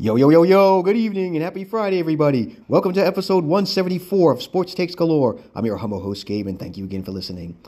Yo, 0.00 0.16
yo, 0.16 0.30
yo, 0.30 0.44
yo, 0.44 0.82
good 0.82 0.96
evening 0.96 1.36
and 1.36 1.44
happy 1.44 1.62
Friday, 1.62 1.98
everybody. 1.98 2.56
Welcome 2.68 2.94
to 2.94 3.06
episode 3.06 3.44
174 3.44 4.32
of 4.32 4.40
Sports 4.40 4.72
Takes 4.72 4.94
Galore. 4.94 5.38
I'm 5.54 5.66
your 5.66 5.76
humble 5.76 6.00
host, 6.00 6.24
Gabe, 6.24 6.46
and 6.46 6.58
thank 6.58 6.78
you 6.78 6.84
again 6.84 7.04
for 7.04 7.10
listening. 7.10 7.58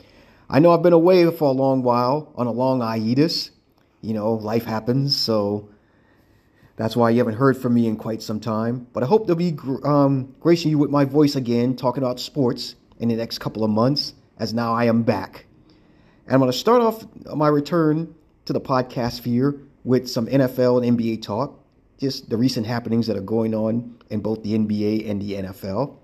I 0.49 0.57
know 0.57 0.71
I've 0.71 0.81
been 0.81 0.93
away 0.93 1.29
for 1.29 1.43
a 1.43 1.51
long 1.51 1.83
while 1.83 2.33
on 2.33 2.47
a 2.47 2.51
long 2.51 2.81
hiatus. 2.81 3.51
You 4.01 4.15
know, 4.15 4.33
life 4.33 4.65
happens, 4.65 5.15
so 5.15 5.69
that's 6.75 6.95
why 6.95 7.11
you 7.11 7.19
haven't 7.19 7.35
heard 7.35 7.55
from 7.55 7.75
me 7.75 7.85
in 7.85 7.97
quite 7.97 8.23
some 8.23 8.39
time. 8.39 8.87
But 8.93 9.03
I 9.03 9.05
hope 9.05 9.27
to 9.27 9.35
be 9.35 9.55
um, 9.83 10.33
gracing 10.39 10.71
you 10.71 10.79
with 10.79 10.89
my 10.89 11.05
voice 11.05 11.35
again, 11.35 11.75
talking 11.75 12.01
about 12.01 12.19
sports 12.19 12.73
in 12.97 13.09
the 13.09 13.15
next 13.15 13.41
couple 13.41 13.63
of 13.63 13.69
months, 13.69 14.15
as 14.39 14.55
now 14.55 14.73
I 14.73 14.85
am 14.85 15.03
back. 15.03 15.45
And 16.25 16.33
I'm 16.33 16.39
going 16.39 16.51
to 16.51 16.57
start 16.57 16.81
off 16.81 17.05
my 17.35 17.47
return 17.47 18.15
to 18.45 18.53
the 18.53 18.61
podcast 18.61 19.17
sphere 19.17 19.61
with 19.83 20.09
some 20.09 20.25
NFL 20.25 20.83
and 20.83 20.97
NBA 20.97 21.21
talk 21.21 21.59
just 21.99 22.29
the 22.29 22.37
recent 22.37 22.65
happenings 22.67 23.07
that 23.07 23.17
are 23.17 23.21
going 23.21 23.53
on 23.53 23.97
in 24.09 24.21
both 24.21 24.43
the 24.43 24.57
NBA 24.57 25.09
and 25.09 25.21
the 25.21 25.33
NFL. 25.33 25.97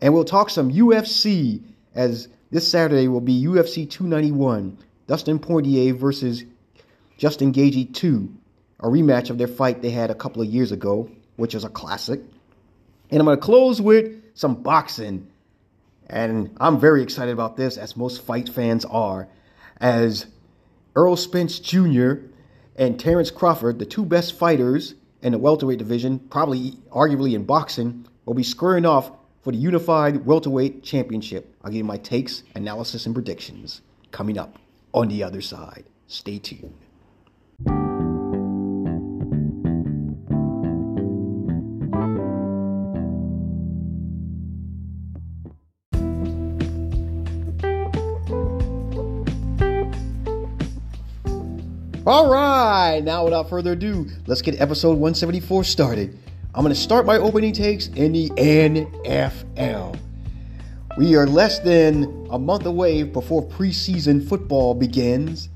And 0.00 0.14
we'll 0.14 0.24
talk 0.24 0.50
some 0.50 0.72
UFC 0.72 1.62
as 1.94 2.28
this 2.50 2.68
Saturday 2.68 3.08
will 3.08 3.20
be 3.20 3.44
UFC 3.44 3.88
291, 3.88 4.78
Dustin 5.06 5.38
Poirier 5.38 5.94
versus 5.94 6.44
Justin 7.16 7.52
Gaethje 7.52 7.94
2, 7.94 8.34
a 8.80 8.86
rematch 8.86 9.30
of 9.30 9.38
their 9.38 9.46
fight 9.46 9.82
they 9.82 9.90
had 9.90 10.10
a 10.10 10.14
couple 10.14 10.42
of 10.42 10.48
years 10.48 10.72
ago, 10.72 11.10
which 11.36 11.54
is 11.54 11.64
a 11.64 11.68
classic. 11.68 12.20
And 13.10 13.20
I'm 13.20 13.26
going 13.26 13.36
to 13.36 13.42
close 13.42 13.80
with 13.80 14.22
some 14.34 14.62
boxing. 14.62 15.28
And 16.08 16.56
I'm 16.60 16.80
very 16.80 17.02
excited 17.02 17.32
about 17.32 17.56
this, 17.56 17.76
as 17.76 17.96
most 17.96 18.22
fight 18.22 18.48
fans 18.48 18.84
are, 18.84 19.28
as 19.80 20.26
Errol 20.96 21.16
Spence 21.16 21.60
Jr. 21.60 22.14
and 22.74 22.98
Terrence 22.98 23.30
Crawford, 23.30 23.78
the 23.78 23.86
two 23.86 24.04
best 24.04 24.36
fighters 24.36 24.94
in 25.22 25.32
the 25.32 25.38
welterweight 25.38 25.78
division, 25.78 26.18
probably 26.18 26.72
arguably 26.90 27.34
in 27.34 27.44
boxing, 27.44 28.06
will 28.24 28.34
be 28.34 28.42
squaring 28.42 28.86
off 28.86 29.10
for 29.42 29.52
the 29.52 29.58
unified 29.58 30.24
welterweight 30.26 30.82
championship. 30.82 31.54
I'll 31.62 31.70
give 31.70 31.78
you 31.78 31.84
my 31.84 31.98
takes, 31.98 32.42
analysis, 32.54 33.06
and 33.06 33.14
predictions 33.14 33.80
coming 34.10 34.38
up 34.38 34.58
on 34.92 35.08
the 35.08 35.22
other 35.22 35.40
side. 35.40 35.84
Stay 36.06 36.38
tuned. 36.38 36.74
All 52.10 52.28
right, 52.28 53.00
now 53.04 53.22
without 53.22 53.48
further 53.48 53.74
ado, 53.74 54.04
let's 54.26 54.42
get 54.42 54.60
episode 54.60 54.98
174 54.98 55.62
started. 55.62 56.18
I'm 56.56 56.64
going 56.64 56.74
to 56.74 56.80
start 56.80 57.06
my 57.06 57.18
opening 57.18 57.52
takes 57.52 57.86
in 57.86 58.10
the 58.10 58.30
NFL. 58.30 59.96
We 60.98 61.14
are 61.14 61.28
less 61.28 61.60
than 61.60 62.26
a 62.32 62.36
month 62.36 62.66
away 62.66 63.04
before 63.04 63.46
preseason 63.46 64.28
football 64.28 64.74
begins, 64.74 65.50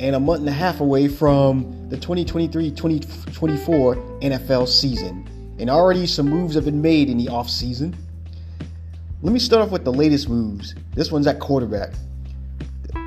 and 0.00 0.16
a 0.16 0.18
month 0.18 0.40
and 0.40 0.48
a 0.48 0.52
half 0.52 0.80
away 0.80 1.06
from 1.06 1.88
the 1.90 1.96
2023 1.96 2.72
2024 2.72 3.94
NFL 3.94 4.66
season. 4.66 5.54
And 5.60 5.70
already 5.70 6.08
some 6.08 6.28
moves 6.28 6.56
have 6.56 6.64
been 6.64 6.82
made 6.82 7.08
in 7.08 7.18
the 7.18 7.26
offseason. 7.26 7.94
Let 9.22 9.32
me 9.32 9.38
start 9.38 9.62
off 9.62 9.70
with 9.70 9.84
the 9.84 9.92
latest 9.92 10.28
moves. 10.28 10.74
This 10.92 11.12
one's 11.12 11.28
at 11.28 11.38
quarterback. 11.38 11.92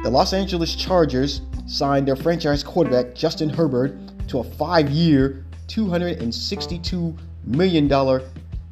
The 0.04 0.10
Los 0.10 0.32
Angeles 0.32 0.74
Chargers 0.74 1.42
signed 1.66 2.08
their 2.08 2.16
franchise 2.16 2.64
quarterback, 2.64 3.16
Justin 3.16 3.50
Herbert, 3.50 3.96
to 4.28 4.40
a 4.40 4.44
five 4.44 4.90
year, 4.90 5.46
$262 5.68 7.18
million 7.46 8.22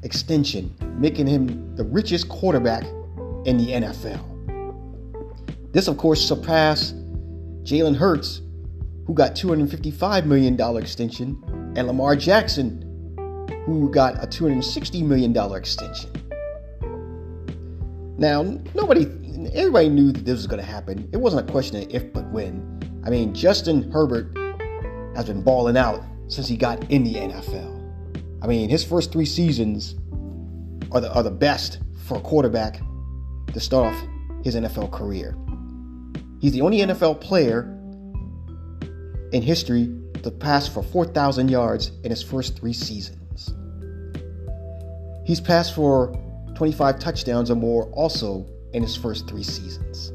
extension, 0.03 0.73
making 0.98 1.28
him 1.28 1.75
the 1.75 1.83
richest 1.83 2.30
quarterback 2.30 2.83
in 3.45 3.58
the 3.58 3.67
NFL. 3.67 4.28
This, 5.71 5.88
of 5.88 5.98
course, 5.98 6.21
surpassed 6.21 6.95
Jalen 7.64 7.95
Hurts, 7.95 8.42
who 9.05 9.14
got 9.14 9.36
$255 9.36 10.26
million 10.26 10.60
extension, 10.77 11.42
and 11.76 11.88
Lamar 11.88 12.15
Jackson, 12.15 12.88
who 13.65 13.89
got 13.89 14.15
a 14.23 14.27
$260 14.27 15.04
million 15.04 15.36
extension. 15.55 16.10
Now, 18.17 18.44
nobody, 18.76 19.05
everybody 19.54 19.89
knew 19.89 20.11
that 20.11 20.26
this 20.26 20.36
was 20.36 20.48
going 20.48 20.61
to 20.61 20.70
happen. 20.70 21.10
It 21.11 21.17
wasn't 21.17 21.49
a 21.49 21.52
question 21.52 21.77
of 21.77 21.89
if, 21.89 22.11
but 22.14 22.26
when. 22.32 22.80
I 23.04 23.10
mean, 23.10 23.34
Justin 23.34 23.92
Herbert 23.92 24.38
has 25.16 25.26
been 25.26 25.42
balling 25.42 25.76
out 25.76 26.04
since 26.28 26.48
he 26.48 26.56
got 26.56 26.92
in 26.92 27.04
the 27.04 27.16
NFL. 27.16 27.80
I 28.42 28.48
mean, 28.48 28.70
his 28.70 28.84
first 28.84 29.12
three 29.12 29.26
seasons 29.26 29.95
are 30.92 31.02
the, 31.02 31.12
are 31.14 31.23
the 31.23 31.32
best 31.32 31.80
for 32.06 32.17
a 32.17 32.22
quarterback 32.22 32.80
to 33.54 33.60
start 33.60 33.94
off 33.94 34.08
his 34.44 34.56
NFL 34.56 34.92
career. 34.92 35.36
He's 36.39 36.54
the 36.54 36.62
only 36.62 36.80
NFL 36.80 37.22
player 37.22 37.62
in 39.32 39.42
history 39.42 39.95
to 40.23 40.32
pass 40.32 40.68
for 40.68 40.83
4,000 40.83 41.50
yards 41.50 41.92
in 42.04 42.12
his 42.12 42.22
first 42.22 42.58
three 42.58 42.73
seasons. 42.73 43.54
He's 45.26 45.42
passed 45.42 45.73
for 45.73 46.16
25 46.56 47.00
touchdowns 47.00 47.50
or 47.50 47.56
more 47.56 47.86
also 47.92 48.45
in 48.73 48.83
his 48.83 48.95
first 48.95 49.28
three 49.28 49.44
seasons 49.44 50.12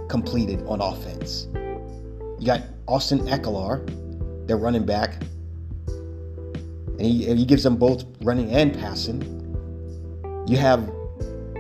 completed 0.08 0.60
on 0.66 0.80
offense. 0.80 1.46
You 2.40 2.46
got 2.46 2.62
Austin 2.88 3.20
Ekeler, 3.20 3.86
their 4.48 4.56
running 4.56 4.84
back, 4.84 5.22
and 5.86 7.00
he, 7.00 7.32
he 7.32 7.44
gives 7.44 7.62
them 7.62 7.76
both 7.76 8.04
running 8.22 8.50
and 8.50 8.74
passing. 8.74 9.22
You 10.48 10.56
have 10.56 10.84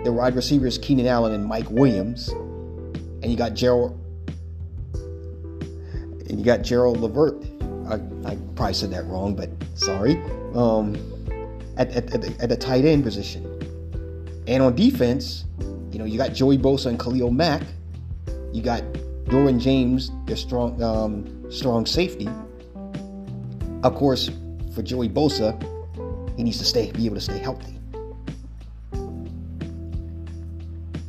the 0.02 0.12
wide 0.12 0.34
receivers 0.34 0.76
Keenan 0.76 1.06
Allen 1.06 1.32
and 1.32 1.46
Mike 1.46 1.70
Williams, 1.70 2.28
and 2.28 3.26
you 3.26 3.36
got 3.36 3.54
Gerald 3.54 4.00
and 6.28 6.38
you 6.38 6.44
got 6.44 6.62
Gerald 6.62 6.98
Levert. 6.98 7.40
I, 7.88 7.94
I 8.28 8.36
probably 8.56 8.74
said 8.74 8.90
that 8.90 9.06
wrong, 9.06 9.36
but 9.36 9.50
sorry. 9.74 10.16
Um, 10.54 10.96
at, 11.76 11.90
at, 11.90 12.14
at, 12.14 12.22
the, 12.22 12.36
at 12.40 12.48
the 12.48 12.56
tight 12.56 12.84
end 12.84 13.04
position. 13.04 13.44
And 14.46 14.62
on 14.62 14.74
defense, 14.74 15.44
you 15.90 15.98
know, 15.98 16.04
you 16.04 16.18
got 16.18 16.32
Joey 16.32 16.58
Bosa 16.58 16.86
and 16.86 16.98
Khalil 16.98 17.30
Mack. 17.30 17.62
You 18.52 18.62
got 18.62 18.82
Derwin 19.24 19.60
James, 19.60 20.10
their 20.26 20.36
strong 20.36 20.80
um, 20.82 21.50
strong 21.50 21.86
safety. 21.86 22.28
Of 23.82 23.94
course, 23.94 24.30
for 24.74 24.82
Joey 24.82 25.08
Bosa, 25.08 25.60
he 26.36 26.42
needs 26.42 26.58
to 26.58 26.64
stay 26.64 26.90
be 26.92 27.06
able 27.06 27.16
to 27.16 27.20
stay 27.20 27.38
healthy. 27.38 27.78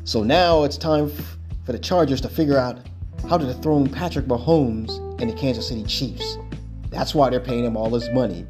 So 0.06 0.24
now 0.24 0.64
it's 0.64 0.78
time 0.78 1.12
for 1.66 1.72
the 1.72 1.80
Chargers 1.80 2.22
to 2.22 2.30
figure 2.30 2.58
out 2.58 2.80
how 3.28 3.38
to 3.38 3.46
dethrone 3.46 3.90
Patrick 3.90 4.28
Mahomes 4.28 5.00
and 5.20 5.30
the 5.30 5.34
Kansas 5.34 5.68
City 5.68 5.84
Chiefs. 5.84 6.38
That's 6.90 7.16
why 7.16 7.30
they're 7.30 7.40
paying 7.40 7.66
him 7.66 7.76
all 7.76 7.90
this 7.90 8.08
money 8.14 8.46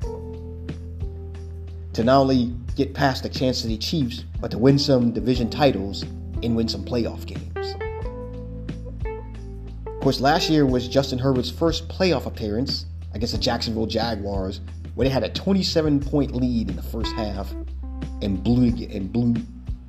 to 1.95 2.03
not 2.03 2.19
only 2.19 2.53
get 2.75 2.93
past 2.93 3.23
the 3.23 3.29
Kansas 3.29 3.63
City 3.63 3.77
Chiefs, 3.77 4.25
but 4.41 4.51
to 4.51 4.57
win 4.57 4.77
some 4.77 5.13
division 5.13 5.49
titles 5.49 6.03
and 6.43 6.53
win 6.53 6.67
some 6.67 6.83
playoff 6.83 7.25
games. 7.25 7.75
Of 9.87 10.01
course, 10.01 10.19
last 10.19 10.49
year 10.49 10.65
was 10.65 10.89
Justin 10.89 11.17
Herbert's 11.17 11.49
first 11.49 11.87
playoff 11.87 12.25
appearance 12.25 12.85
against 13.13 13.33
the 13.33 13.39
Jacksonville 13.39 13.85
Jaguars, 13.85 14.59
where 14.95 15.07
they 15.07 15.13
had 15.13 15.23
a 15.23 15.29
27 15.29 16.01
point 16.01 16.35
lead 16.35 16.69
in 16.69 16.75
the 16.75 16.83
first 16.83 17.13
half 17.13 17.49
and 18.21 18.43
blew, 18.43 18.65
and 18.87 19.13
blew 19.13 19.33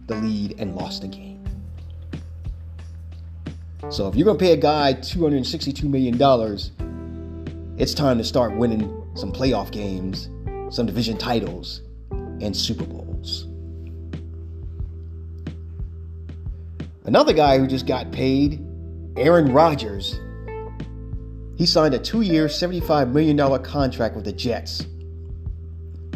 the 0.06 0.14
lead 0.14 0.54
and 0.60 0.76
lost 0.76 1.02
the 1.02 1.08
game. 1.08 1.44
So 3.88 4.06
if 4.06 4.14
you're 4.14 4.26
going 4.26 4.38
to 4.38 4.44
pay 4.44 4.52
a 4.52 4.56
guy 4.56 4.94
$262 4.94 5.82
million, 5.82 6.14
it's 7.80 7.94
time 7.94 8.18
to 8.18 8.24
start 8.24 8.56
winning 8.56 9.10
some 9.16 9.32
playoff 9.32 9.72
games, 9.72 10.28
some 10.70 10.86
division 10.86 11.18
titles, 11.18 11.82
and 12.40 12.56
Super 12.56 12.84
Bowls. 12.84 13.46
Another 17.04 17.32
guy 17.32 17.58
who 17.58 17.66
just 17.66 17.86
got 17.86 18.10
paid, 18.10 18.64
Aaron 19.16 19.52
Rodgers. 19.52 20.18
He 21.56 21.64
signed 21.64 21.94
a 21.94 21.98
two 21.98 22.22
year, 22.22 22.46
$75 22.46 23.12
million 23.12 23.62
contract 23.62 24.16
with 24.16 24.24
the 24.24 24.32
Jets. 24.32 24.86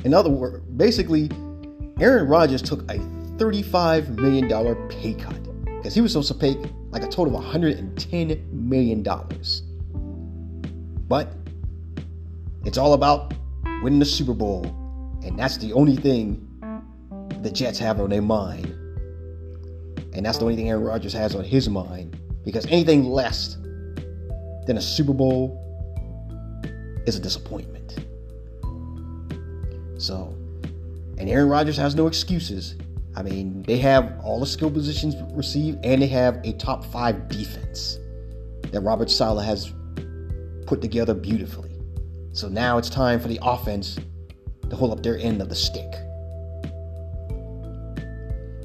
In 0.04 0.12
other 0.12 0.30
words, 0.30 0.64
basically, 0.76 1.30
Aaron 2.00 2.26
Rodgers 2.26 2.62
took 2.62 2.82
a 2.90 2.98
$35 3.38 4.18
million 4.18 4.88
pay 4.88 5.14
cut 5.14 5.38
because 5.64 5.94
he 5.94 6.00
was 6.00 6.12
supposed 6.12 6.28
to 6.28 6.34
pay 6.34 6.56
like 6.90 7.02
a 7.02 7.08
total 7.08 7.36
of 7.38 7.44
$110 7.44 8.52
million. 8.52 9.02
But 11.08 11.32
it's 12.64 12.78
all 12.78 12.94
about 12.94 13.32
winning 13.82 13.98
the 13.98 14.04
Super 14.04 14.34
Bowl, 14.34 14.62
and 15.22 15.38
that's 15.38 15.56
the 15.58 15.72
only 15.72 15.96
thing 15.96 16.46
the 17.42 17.50
Jets 17.50 17.78
have 17.78 18.00
on 18.00 18.10
their 18.10 18.22
mind. 18.22 18.66
And 20.12 20.26
that's 20.26 20.38
the 20.38 20.44
only 20.44 20.56
thing 20.56 20.68
Aaron 20.68 20.82
Rodgers 20.82 21.12
has 21.12 21.34
on 21.34 21.44
his 21.44 21.68
mind 21.68 22.18
because 22.44 22.66
anything 22.66 23.04
less 23.04 23.56
than 24.66 24.76
a 24.76 24.80
Super 24.80 25.12
Bowl 25.12 25.56
is 27.06 27.16
a 27.16 27.20
disappointment. 27.20 28.04
So, 29.98 30.34
and 31.18 31.28
Aaron 31.28 31.48
Rodgers 31.48 31.76
has 31.76 31.94
no 31.94 32.06
excuses. 32.06 32.76
I 33.14 33.22
mean, 33.22 33.62
they 33.64 33.78
have 33.78 34.18
all 34.22 34.40
the 34.40 34.46
skill 34.46 34.70
positions 34.70 35.14
received, 35.32 35.84
and 35.84 36.00
they 36.00 36.06
have 36.06 36.40
a 36.44 36.52
top 36.54 36.84
five 36.84 37.28
defense 37.28 37.98
that 38.70 38.80
Robert 38.80 39.10
Saleh 39.10 39.44
has 39.44 39.72
put 40.66 40.80
together 40.80 41.12
beautifully. 41.12 41.70
So 42.32 42.48
now 42.48 42.78
it's 42.78 42.88
time 42.88 43.20
for 43.20 43.28
the 43.28 43.38
offense 43.42 43.98
to 44.70 44.76
hold 44.76 44.92
up 44.92 45.02
their 45.02 45.18
end 45.18 45.42
of 45.42 45.48
the 45.48 45.54
stick. 45.54 45.92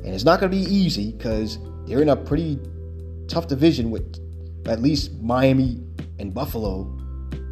And 0.05 0.13
it's 0.13 0.23
not 0.23 0.39
going 0.39 0.51
to 0.51 0.57
be 0.57 0.63
easy 0.63 1.11
because 1.11 1.57
they're 1.87 2.01
in 2.01 2.09
a 2.09 2.15
pretty 2.15 2.59
tough 3.27 3.47
division 3.47 3.89
with 3.89 4.19
at 4.67 4.81
least 4.81 5.13
Miami 5.21 5.81
and 6.19 6.33
Buffalo 6.33 6.83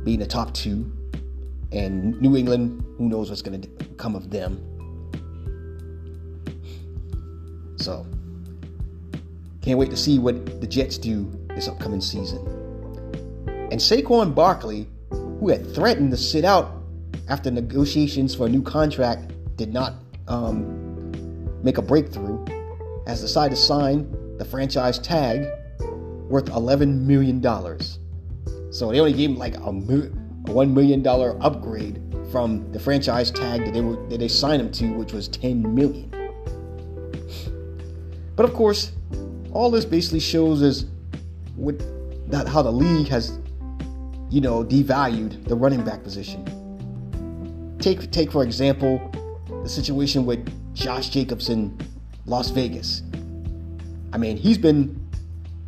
being 0.04 0.20
the 0.20 0.28
top 0.28 0.54
two. 0.54 0.92
And 1.72 2.22
New 2.22 2.38
England, 2.38 2.84
who 2.98 3.10
knows 3.10 3.30
what's 3.30 3.42
going 3.42 3.60
to 3.60 3.68
come 3.98 4.16
of 4.16 4.30
them. 4.30 4.62
So, 7.78 8.06
can't 9.62 9.80
wait 9.80 9.90
to 9.90 9.98
see 9.98 10.20
what 10.20 10.62
the 10.62 10.68
Jets 10.68 11.00
do 11.00 11.32
this 11.56 11.68
upcoming 11.68 12.02
season. 12.02 12.46
And 13.48 13.82
Saquon 13.82 14.36
Barkley, 14.36 14.88
who 15.10 15.50
had 15.50 15.74
threatened 15.74 16.12
to 16.12 16.18
sit 16.18 16.46
out 16.46 16.83
after 17.28 17.52
negotiations 17.52 18.36
for 18.36 18.48
a 18.48 18.50
new 18.50 18.62
contract 18.62 19.32
did 19.56 19.74
not 19.74 19.96
um, 20.28 21.62
make 21.64 21.78
a 21.78 21.82
breakthrough, 21.82 22.44
has 23.08 23.22
decided 23.22 23.56
to 23.56 23.62
sign 23.62 24.10
the 24.38 24.46
franchise 24.46 25.00
tag 25.00 25.48
worth 26.30 26.46
$11 26.46 27.02
million. 27.02 27.42
So 28.72 28.92
they 28.92 29.00
only 29.00 29.14
gave 29.14 29.30
him 29.30 29.38
like 29.38 29.56
a, 29.56 29.60
a 29.60 29.72
$1 29.72 30.74
million 30.74 31.06
upgrade 31.06 32.02
from 32.32 32.72
the 32.72 32.80
franchise 32.80 33.30
tag 33.32 33.66
that 33.66 33.74
they, 33.74 33.82
were, 33.82 33.96
that 34.10 34.18
they 34.20 34.28
signed 34.28 34.62
him 34.62 34.72
to, 34.72 34.94
which 34.94 35.14
was 35.14 35.28
10 35.28 35.76
million. 35.76 36.10
But 38.36 38.46
of 38.46 38.54
course, 38.54 38.94
all 39.52 39.70
this 39.70 39.86
basically 39.86 40.20
shows 40.20 40.62
is 40.62 40.86
what 41.56 41.76
that 42.32 42.48
how 42.48 42.64
the 42.64 42.72
league 42.72 43.08
has, 43.10 43.38
you 44.32 44.42
know, 44.42 44.64
devalued 44.64 45.48
the 45.48 45.56
running 45.56 45.84
back 45.84 46.04
position. 46.04 46.44
Take 47.84 48.12
take 48.12 48.32
for 48.32 48.44
example 48.44 49.12
the 49.62 49.68
situation 49.68 50.26
with 50.26 50.40
Josh 50.74 51.10
Jacobs 51.10 51.50
in 51.50 51.78
Las 52.26 52.50
Vegas. 52.50 53.04
I 54.14 54.18
mean, 54.18 54.38
he's 54.38 54.58
been 54.58 55.06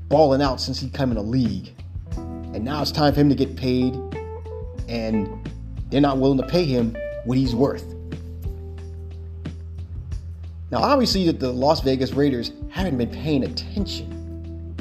balling 0.07 0.41
out 0.41 0.61
since 0.61 0.79
he 0.79 0.89
came 0.89 1.09
in 1.09 1.15
the 1.15 1.21
league. 1.21 1.73
And 2.15 2.63
now 2.63 2.81
it's 2.81 2.93
time 2.93 3.13
for 3.13 3.19
him 3.19 3.27
to 3.27 3.35
get 3.35 3.57
paid 3.57 3.95
and 4.87 5.27
they're 5.89 5.99
not 5.99 6.17
willing 6.17 6.37
to 6.37 6.47
pay 6.47 6.63
him 6.63 6.95
what 7.25 7.37
he's 7.37 7.53
worth. 7.53 7.83
Now, 10.71 10.77
obviously, 10.77 11.25
that 11.25 11.41
the 11.41 11.51
Las 11.51 11.81
Vegas 11.81 12.13
Raiders 12.13 12.53
haven't 12.69 12.97
been 12.97 13.09
paying 13.09 13.43
attention 13.43 14.73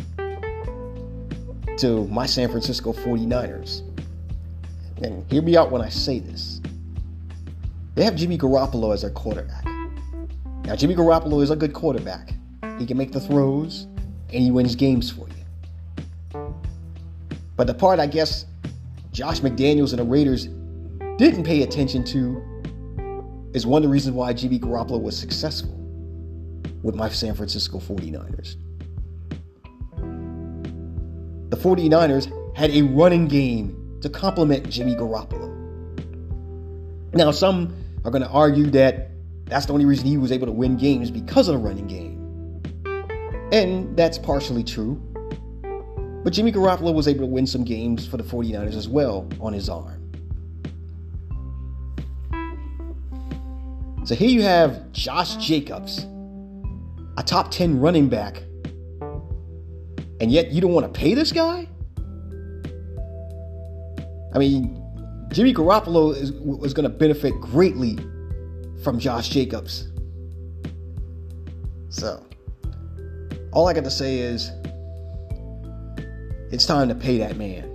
to 1.79 2.07
my 2.07 2.27
San 2.27 2.49
Francisco 2.49 2.93
49ers. 2.93 3.83
And 5.03 5.29
hear 5.29 5.43
me 5.43 5.57
out 5.57 5.73
when 5.73 5.83
I 5.83 5.89
say 5.89 6.21
this. 6.21 6.54
They 7.95 8.05
have 8.05 8.17
Jimmy 8.17 8.37
Garoppolo 8.37 8.93
as 8.93 9.03
their 9.03 9.11
quarterback. 9.11 9.65
Now, 10.65 10.75
Jimmy 10.75 10.97
Garoppolo 10.97 11.43
is 11.43 11.51
a 11.51 11.57
good 11.57 11.73
quarterback. 11.73 12.35
He 12.79 12.87
can 12.87 12.97
make 12.97 13.13
the 13.13 13.21
throws 13.21 13.87
and 14.33 14.43
he 14.43 14.51
wins 14.51 14.75
games 14.75 15.11
for 15.11 15.29
you. 15.29 16.55
But 17.57 17.69
the 17.69 17.75
part 17.75 18.01
I 18.01 18.07
guess 18.07 18.47
Josh 19.13 19.41
McDaniels 19.41 19.91
and 19.91 20.01
the 20.01 20.05
Raiders 20.05 20.49
didn't 21.19 21.45
pay 21.45 21.63
attention 21.63 22.03
to 22.05 22.43
is 23.53 23.65
one 23.65 23.85
of 23.85 23.89
the 23.89 23.93
reasons 23.93 24.17
why 24.17 24.33
Jimmy 24.33 24.59
Garoppolo 24.59 25.01
was 25.01 25.17
successful 25.17 25.73
with 26.83 26.97
my 26.97 27.09
San 27.09 27.35
Francisco 27.35 27.79
49ers. 27.79 28.57
The 31.51 31.57
49ers 31.57 32.57
had 32.57 32.71
a 32.73 32.83
running 32.83 33.29
game 33.29 33.99
to 34.01 34.09
complement 34.09 34.69
Jimmy 34.69 34.97
Garoppolo. 34.97 35.53
Now, 37.13 37.31
some 37.31 37.84
are 38.05 38.11
going 38.11 38.23
to 38.23 38.29
argue 38.29 38.67
that 38.71 39.11
that's 39.47 39.67
the 39.67 39.73
only 39.73 39.85
reason 39.85 40.07
he 40.07 40.17
was 40.17 40.33
able 40.33 40.47
to 40.47 40.53
win 40.53 40.77
games 40.77 41.11
because 41.11 41.49
of 41.49 41.55
the 41.55 41.59
running 41.59 41.87
game. 41.87 42.63
And 43.53 43.97
that's 43.97 44.19
partially 44.19 44.65
true. 44.65 45.01
But 46.25 46.33
Jimmy 46.33 46.53
Garoppolo 46.53 46.95
was 46.95 47.07
able 47.07 47.21
to 47.21 47.27
win 47.27 47.47
some 47.47 47.65
games 47.65 48.07
for 48.07 48.17
the 48.17 48.25
49ers 48.25 48.77
as 48.77 48.89
well 48.89 49.29
on 49.41 49.53
his 49.53 49.69
arm. 49.69 50.01
So 54.05 54.15
here 54.15 54.29
you 54.29 54.43
have 54.43 54.93
Josh 54.93 55.37
Jacobs, 55.37 56.07
a 57.17 57.23
top 57.25 57.51
10 57.51 57.81
running 57.81 58.09
back, 58.09 58.43
and 60.21 60.31
yet 60.31 60.51
you 60.51 60.61
don't 60.61 60.73
want 60.73 60.93
to 60.93 60.99
pay 60.99 61.15
this 61.15 61.33
guy? 61.33 61.69
I 64.35 64.39
mean, 64.39 64.84
Jimmy 65.35 65.53
Garoppolo 65.53 66.15
is, 66.15 66.31
going 66.31 66.85
to 66.85 66.89
benefit 66.89 67.33
greatly 67.41 67.99
from 68.85 69.01
Josh 69.01 69.31
Jacobs. 69.31 69.89
So, 71.89 72.25
all 73.51 73.67
I 73.67 73.73
got 73.73 73.83
to 73.83 73.91
say 73.91 74.19
is 74.19 74.53
it's 76.53 76.65
time 76.65 76.89
to 76.89 76.95
pay 76.95 77.19
that 77.19 77.37
man. 77.37 77.69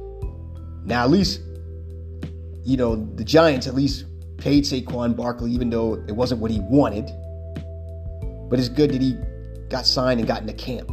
Now, 0.85 1.03
at 1.03 1.09
least, 1.09 1.41
you 2.63 2.77
know, 2.77 2.95
the 2.95 3.25
Giants 3.25 3.67
at 3.67 3.75
least 3.75 4.05
paid 4.37 4.63
Saquon 4.63 5.17
Barkley, 5.17 5.51
even 5.51 5.69
though 5.69 5.95
it 6.07 6.15
wasn't 6.15 6.39
what 6.39 6.51
he 6.51 6.61
wanted. 6.61 7.11
But 8.49 8.57
it's 8.57 8.69
good 8.69 8.91
that 8.91 9.01
he 9.01 9.17
got 9.67 9.85
signed 9.85 10.21
and 10.21 10.27
got 10.27 10.39
into 10.39 10.53
camp. 10.53 10.91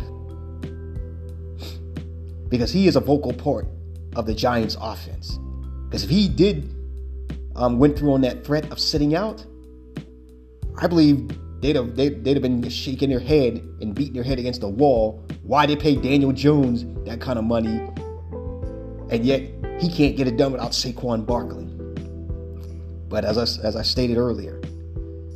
Because 2.49 2.73
he 2.73 2.88
is 2.88 2.97
a 2.97 3.00
vocal 3.00 3.33
part 3.33 3.69
of 4.17 4.26
the 4.26 4.35
Giants 4.35 4.76
offense. 4.81 5.38
Because 5.87 6.05
if 6.05 6.11
he 6.11 6.28
did 6.28 6.75
um, 7.55 7.78
went 7.78 7.99
through 7.99 8.12
on 8.12 8.21
that 8.23 8.45
threat 8.45 8.71
of 8.71 8.78
sitting 8.78 9.14
out, 9.14 9.45
I 10.78 10.87
believe 10.87 11.31
they'd 11.61 11.76
have 11.76 11.97
they'd, 11.97 12.23
they'd 12.23 12.35
have 12.35 12.43
been 12.43 12.69
shaking 12.69 13.09
their 13.09 13.21
head 13.21 13.57
and 13.81 13.95
beating 13.95 14.14
their 14.14 14.25
head 14.25 14.38
against 14.38 14.61
the 14.61 14.69
wall. 14.69 15.25
Why 15.43 15.66
they 15.66 15.76
pay 15.76 15.97
Daniel 15.97 16.33
Jones 16.33 16.85
that 17.07 17.21
kind 17.21 17.38
of 17.38 17.45
money, 17.45 17.81
and 19.11 19.25
yet 19.25 19.43
he 19.81 19.88
can't 19.88 20.16
get 20.16 20.26
it 20.26 20.37
done 20.37 20.52
without 20.52 20.73
Saquon 20.73 21.25
Barkley. 21.25 21.64
But 23.09 23.25
as 23.25 23.38
I, 23.38 23.66
as 23.66 23.76
I 23.76 23.83
stated 23.83 24.16
earlier, 24.16 24.61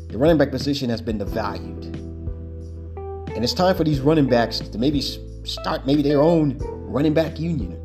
the 0.08 0.18
running 0.18 0.36
back 0.36 0.50
position 0.50 0.90
has 0.90 1.00
been 1.00 1.18
devalued, 1.18 1.84
and 3.34 3.44
it's 3.44 3.54
time 3.54 3.76
for 3.76 3.84
these 3.84 4.00
running 4.00 4.28
backs 4.28 4.58
to 4.58 4.78
maybe 4.78 5.00
start 5.00 5.86
maybe 5.86 6.02
their 6.02 6.20
own 6.20 6.58
running 6.58 7.14
back 7.14 7.38
union 7.38 7.76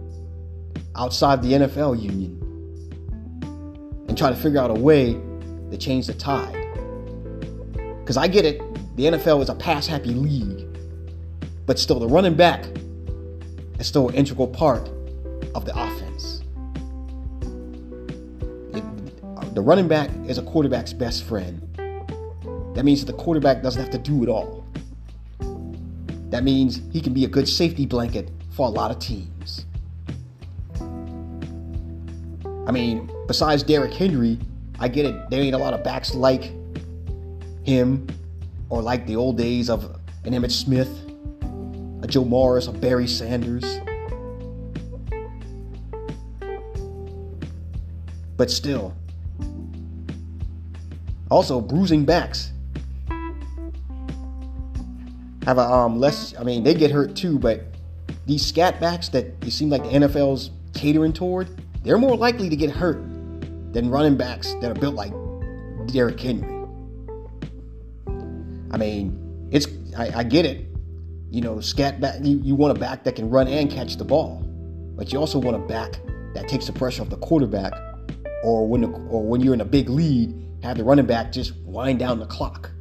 outside 0.97 1.41
the 1.41 1.53
NFL 1.53 2.01
union 2.01 2.41
and 4.15 4.17
try 4.17 4.29
to 4.29 4.35
figure 4.37 4.61
out 4.61 4.71
a 4.71 4.73
way 4.73 5.11
to 5.71 5.77
change 5.77 6.07
the 6.07 6.13
tide. 6.13 6.53
Because 7.99 8.15
I 8.15 8.29
get 8.29 8.45
it, 8.45 8.59
the 8.95 9.07
NFL 9.07 9.41
is 9.41 9.49
a 9.49 9.55
pass 9.55 9.87
happy 9.87 10.13
league, 10.13 10.65
but 11.65 11.77
still, 11.77 11.99
the 11.99 12.07
running 12.07 12.33
back 12.33 12.63
is 13.77 13.87
still 13.87 14.07
an 14.07 14.15
integral 14.15 14.47
part 14.47 14.87
of 15.53 15.65
the 15.65 15.73
offense. 15.75 16.43
It, 18.73 19.53
the 19.53 19.61
running 19.61 19.89
back 19.89 20.09
is 20.27 20.37
a 20.37 20.43
quarterback's 20.43 20.93
best 20.93 21.25
friend. 21.25 21.61
That 22.73 22.85
means 22.85 23.03
that 23.03 23.11
the 23.11 23.21
quarterback 23.21 23.61
doesn't 23.61 23.81
have 23.81 23.91
to 23.91 23.97
do 23.97 24.23
it 24.23 24.29
all. 24.29 24.65
That 26.29 26.45
means 26.45 26.79
he 26.93 27.01
can 27.01 27.13
be 27.13 27.25
a 27.25 27.29
good 27.29 27.49
safety 27.49 27.85
blanket 27.85 28.31
for 28.51 28.65
a 28.65 28.69
lot 28.69 28.91
of 28.91 28.99
teams. 28.99 29.65
I 32.65 32.71
mean, 32.71 33.11
besides 33.27 33.63
Derrick 33.63 33.93
Henry, 33.93 34.39
I 34.79 34.87
get 34.87 35.05
it. 35.05 35.29
There 35.29 35.41
ain't 35.41 35.55
a 35.55 35.57
lot 35.57 35.73
of 35.73 35.83
backs 35.83 36.13
like 36.13 36.51
him 37.63 38.07
or 38.69 38.81
like 38.81 39.05
the 39.07 39.15
old 39.15 39.37
days 39.37 39.69
of 39.69 39.99
an 40.25 40.33
Emmitt 40.33 40.51
Smith, 40.51 40.89
a 42.03 42.07
Joe 42.07 42.25
Morris, 42.25 42.67
a 42.67 42.71
Barry 42.71 43.07
Sanders. 43.07 43.79
But 48.37 48.51
still, 48.51 48.93
also 51.31 51.61
bruising 51.61 52.03
backs 52.03 52.51
have 55.45 55.57
a 55.57 55.61
um 55.61 55.99
less. 55.99 56.35
I 56.37 56.43
mean, 56.43 56.63
they 56.63 56.73
get 56.73 56.91
hurt 56.91 57.15
too, 57.15 57.39
but 57.39 57.63
these 58.25 58.45
scat 58.45 58.81
backs 58.81 59.09
that 59.09 59.25
it 59.41 59.51
seem 59.51 59.69
like 59.69 59.83
the 59.83 59.89
NFL's 59.89 60.51
catering 60.73 61.13
toward, 61.13 61.49
they're 61.83 61.97
more 61.97 62.17
likely 62.17 62.49
to 62.49 62.55
get 62.55 62.71
hurt 62.71 63.04
than 63.75 63.89
running 63.89 64.15
backs 64.15 64.53
that 64.61 64.71
are 64.71 64.79
built 64.79 64.95
like 64.95 65.11
Derrick 65.87 66.17
Henry. 66.17 66.65
I 68.71 68.77
mean, 68.77 69.49
it's 69.51 69.67
I, 69.97 70.19
I 70.19 70.23
get 70.23 70.45
it. 70.45 70.65
You 71.29 71.41
know, 71.41 71.59
scat 71.59 71.99
back. 71.99 72.15
You, 72.23 72.39
you 72.41 72.55
want 72.55 72.75
a 72.75 72.79
back 72.79 73.03
that 73.03 73.17
can 73.17 73.29
run 73.29 73.49
and 73.49 73.69
catch 73.69 73.97
the 73.97 74.05
ball, 74.05 74.41
but 74.95 75.11
you 75.11 75.19
also 75.19 75.39
want 75.39 75.57
a 75.57 75.59
back 75.59 75.99
that 76.35 76.47
takes 76.47 76.67
the 76.67 76.71
pressure 76.71 77.01
off 77.01 77.09
the 77.09 77.17
quarterback, 77.17 77.73
or 78.45 78.65
when 78.65 78.79
the, 78.79 78.87
or 78.87 79.21
when 79.21 79.41
you're 79.41 79.53
in 79.53 79.59
a 79.59 79.65
big 79.65 79.89
lead, 79.89 80.33
have 80.63 80.77
the 80.77 80.83
running 80.85 81.05
back 81.05 81.33
just 81.33 81.53
wind 81.65 81.99
down 81.99 82.19
the 82.19 82.27
clock. 82.27 82.71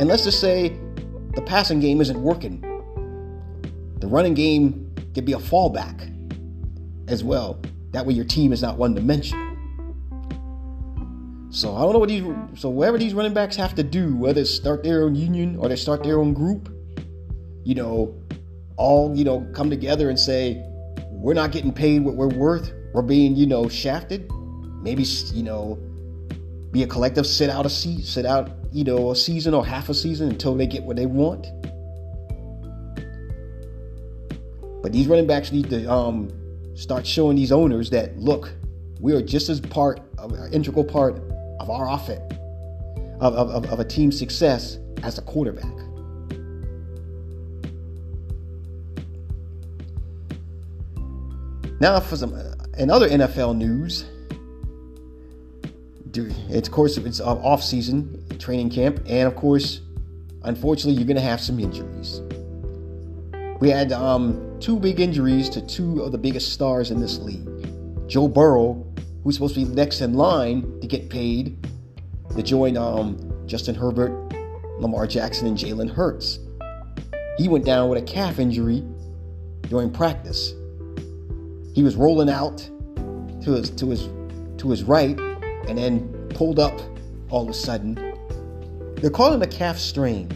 And 0.00 0.08
let's 0.08 0.24
just 0.24 0.40
say 0.40 0.76
the 1.36 1.42
passing 1.42 1.78
game 1.78 2.00
isn't 2.00 2.20
working. 2.20 2.60
The 4.00 4.08
running 4.08 4.34
game 4.34 4.92
could 5.14 5.26
be 5.26 5.34
a 5.34 5.38
fallback 5.38 6.10
as 7.10 7.24
well. 7.24 7.60
That 7.92 8.06
way 8.06 8.14
your 8.14 8.24
team 8.24 8.52
is 8.52 8.62
not 8.62 8.78
one 8.78 8.94
dimensional. 8.94 9.50
So 11.50 11.76
I 11.76 11.80
don't 11.80 11.92
know 11.92 11.98
what 11.98 12.08
these 12.08 12.22
so 12.60 12.68
whatever 12.68 12.96
these 12.96 13.12
running 13.12 13.34
backs 13.34 13.56
have 13.56 13.74
to 13.74 13.82
do, 13.82 14.14
whether 14.16 14.40
it's 14.40 14.50
start 14.50 14.84
their 14.84 15.02
own 15.02 15.16
union 15.16 15.56
or 15.56 15.68
they 15.68 15.76
start 15.76 16.04
their 16.04 16.20
own 16.20 16.32
group, 16.32 16.72
you 17.64 17.74
know, 17.74 18.14
all 18.76 19.14
you 19.16 19.24
know 19.24 19.46
come 19.52 19.68
together 19.68 20.08
and 20.08 20.18
say 20.18 20.64
we're 21.10 21.34
not 21.34 21.50
getting 21.50 21.72
paid 21.72 22.04
what 22.04 22.14
we're 22.14 22.28
worth. 22.28 22.72
We're 22.94 23.02
being 23.02 23.34
you 23.34 23.46
know 23.46 23.68
shafted. 23.68 24.30
Maybe 24.82 25.02
you 25.02 25.42
know 25.42 25.78
be 26.70 26.84
a 26.84 26.86
collective 26.86 27.26
sit 27.26 27.50
out 27.50 27.66
a 27.66 27.70
seat, 27.70 28.04
sit 28.04 28.24
out 28.24 28.50
you 28.72 28.84
know 28.84 29.10
a 29.10 29.16
season 29.16 29.52
or 29.52 29.66
half 29.66 29.88
a 29.88 29.94
season 29.94 30.30
until 30.30 30.54
they 30.54 30.68
get 30.68 30.84
what 30.84 30.94
they 30.94 31.06
want. 31.06 31.48
But 34.82 34.92
these 34.92 35.08
running 35.08 35.26
backs 35.26 35.50
need 35.50 35.68
to 35.70 35.90
um, 35.90 36.30
start 36.74 37.06
showing 37.06 37.36
these 37.36 37.52
owners 37.52 37.90
that 37.90 38.16
look, 38.18 38.52
we 39.00 39.14
are 39.14 39.22
just 39.22 39.48
as 39.48 39.60
part 39.60 40.00
of 40.18 40.32
integral 40.52 40.84
part 40.84 41.16
of 41.58 41.70
our 41.70 41.90
offense, 41.90 42.32
of, 43.20 43.34
of, 43.34 43.66
of 43.66 43.80
a 43.80 43.84
team's 43.84 44.18
success 44.18 44.78
as 45.02 45.18
a 45.18 45.22
quarterback. 45.22 45.72
Now, 51.80 51.98
for 51.98 52.16
some 52.16 52.34
in 52.76 52.90
other 52.90 53.08
NFL 53.08 53.56
news, 53.56 54.04
it's 56.14 56.68
of 56.68 56.74
course 56.74 56.96
it's 56.98 57.20
off 57.20 57.62
season 57.62 58.26
training 58.38 58.70
camp, 58.70 59.00
and 59.06 59.26
of 59.26 59.34
course, 59.34 59.80
unfortunately, 60.42 60.94
you're 60.94 61.06
going 61.06 61.16
to 61.16 61.22
have 61.22 61.40
some 61.40 61.58
injuries. 61.58 62.20
We 63.60 63.68
had 63.68 63.92
um, 63.92 64.56
two 64.58 64.78
big 64.78 65.00
injuries 65.00 65.50
to 65.50 65.60
two 65.60 66.00
of 66.00 66.12
the 66.12 66.18
biggest 66.18 66.54
stars 66.54 66.90
in 66.90 66.98
this 66.98 67.18
league. 67.18 67.46
Joe 68.08 68.26
Burrow, 68.26 68.86
who's 69.22 69.34
supposed 69.34 69.54
to 69.54 69.66
be 69.66 69.74
next 69.74 70.00
in 70.00 70.14
line 70.14 70.80
to 70.80 70.86
get 70.86 71.10
paid 71.10 71.68
to 72.34 72.42
join 72.42 72.78
um, 72.78 73.18
Justin 73.46 73.74
Herbert, 73.74 74.12
Lamar 74.78 75.06
Jackson, 75.06 75.46
and 75.46 75.58
Jalen 75.58 75.90
Hurts. 75.90 76.38
He 77.36 77.48
went 77.48 77.66
down 77.66 77.90
with 77.90 78.02
a 78.02 78.06
calf 78.06 78.38
injury 78.38 78.82
during 79.68 79.92
practice. 79.92 80.54
He 81.74 81.82
was 81.82 81.96
rolling 81.96 82.30
out 82.30 82.58
to 83.42 83.52
his 83.52 83.68
to 83.70 83.90
his 83.90 84.08
to 84.56 84.70
his 84.70 84.84
right 84.84 85.18
and 85.68 85.76
then 85.76 86.08
pulled 86.30 86.58
up 86.58 86.80
all 87.28 87.42
of 87.42 87.48
a 87.50 87.54
sudden. 87.54 87.94
They're 88.96 89.10
calling 89.10 89.42
a 89.42 89.46
calf 89.46 89.78
strain 89.78 90.30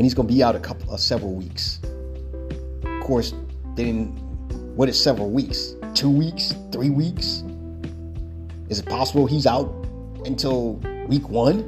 and 0.00 0.06
he's 0.06 0.14
going 0.14 0.26
to 0.26 0.32
be 0.32 0.42
out 0.42 0.56
a 0.56 0.58
couple, 0.58 0.90
uh, 0.94 0.96
several 0.96 1.34
weeks. 1.34 1.78
Of 2.84 3.00
course, 3.02 3.34
they 3.76 3.84
didn't. 3.84 4.16
What 4.74 4.88
is 4.88 4.98
several 4.98 5.28
weeks? 5.28 5.74
Two 5.92 6.08
weeks? 6.08 6.54
Three 6.72 6.88
weeks? 6.88 7.44
Is 8.70 8.78
it 8.78 8.86
possible 8.86 9.26
he's 9.26 9.46
out 9.46 9.66
until 10.24 10.76
week 11.06 11.28
one? 11.28 11.64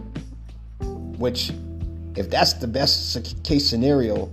Which, 1.19 1.53
if 2.17 2.31
that's 2.31 2.55
the 2.55 2.67
best 2.67 3.45
case 3.45 3.69
scenario, 3.69 4.33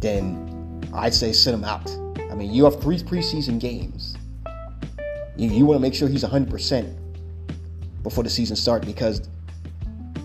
then 0.00 0.88
I'd 0.94 1.12
say 1.12 1.34
sit 1.34 1.52
him 1.52 1.64
out. 1.64 1.90
I 2.30 2.34
mean, 2.34 2.50
you 2.50 2.64
have 2.64 2.80
three 2.80 2.96
preseason 2.96 3.60
games. 3.60 4.16
You, 5.36 5.50
you 5.50 5.66
want 5.66 5.76
to 5.76 5.82
make 5.82 5.92
sure 5.92 6.08
he's 6.08 6.24
100% 6.24 6.96
before 8.02 8.24
the 8.24 8.30
season 8.30 8.56
starts 8.56 8.86
because 8.86 9.28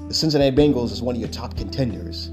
the 0.08 0.14
Cincinnati 0.14 0.56
Bengals 0.56 0.92
is 0.92 1.02
one 1.02 1.16
of 1.16 1.22
your 1.22 1.30
top 1.30 1.58
contenders. 1.58 2.32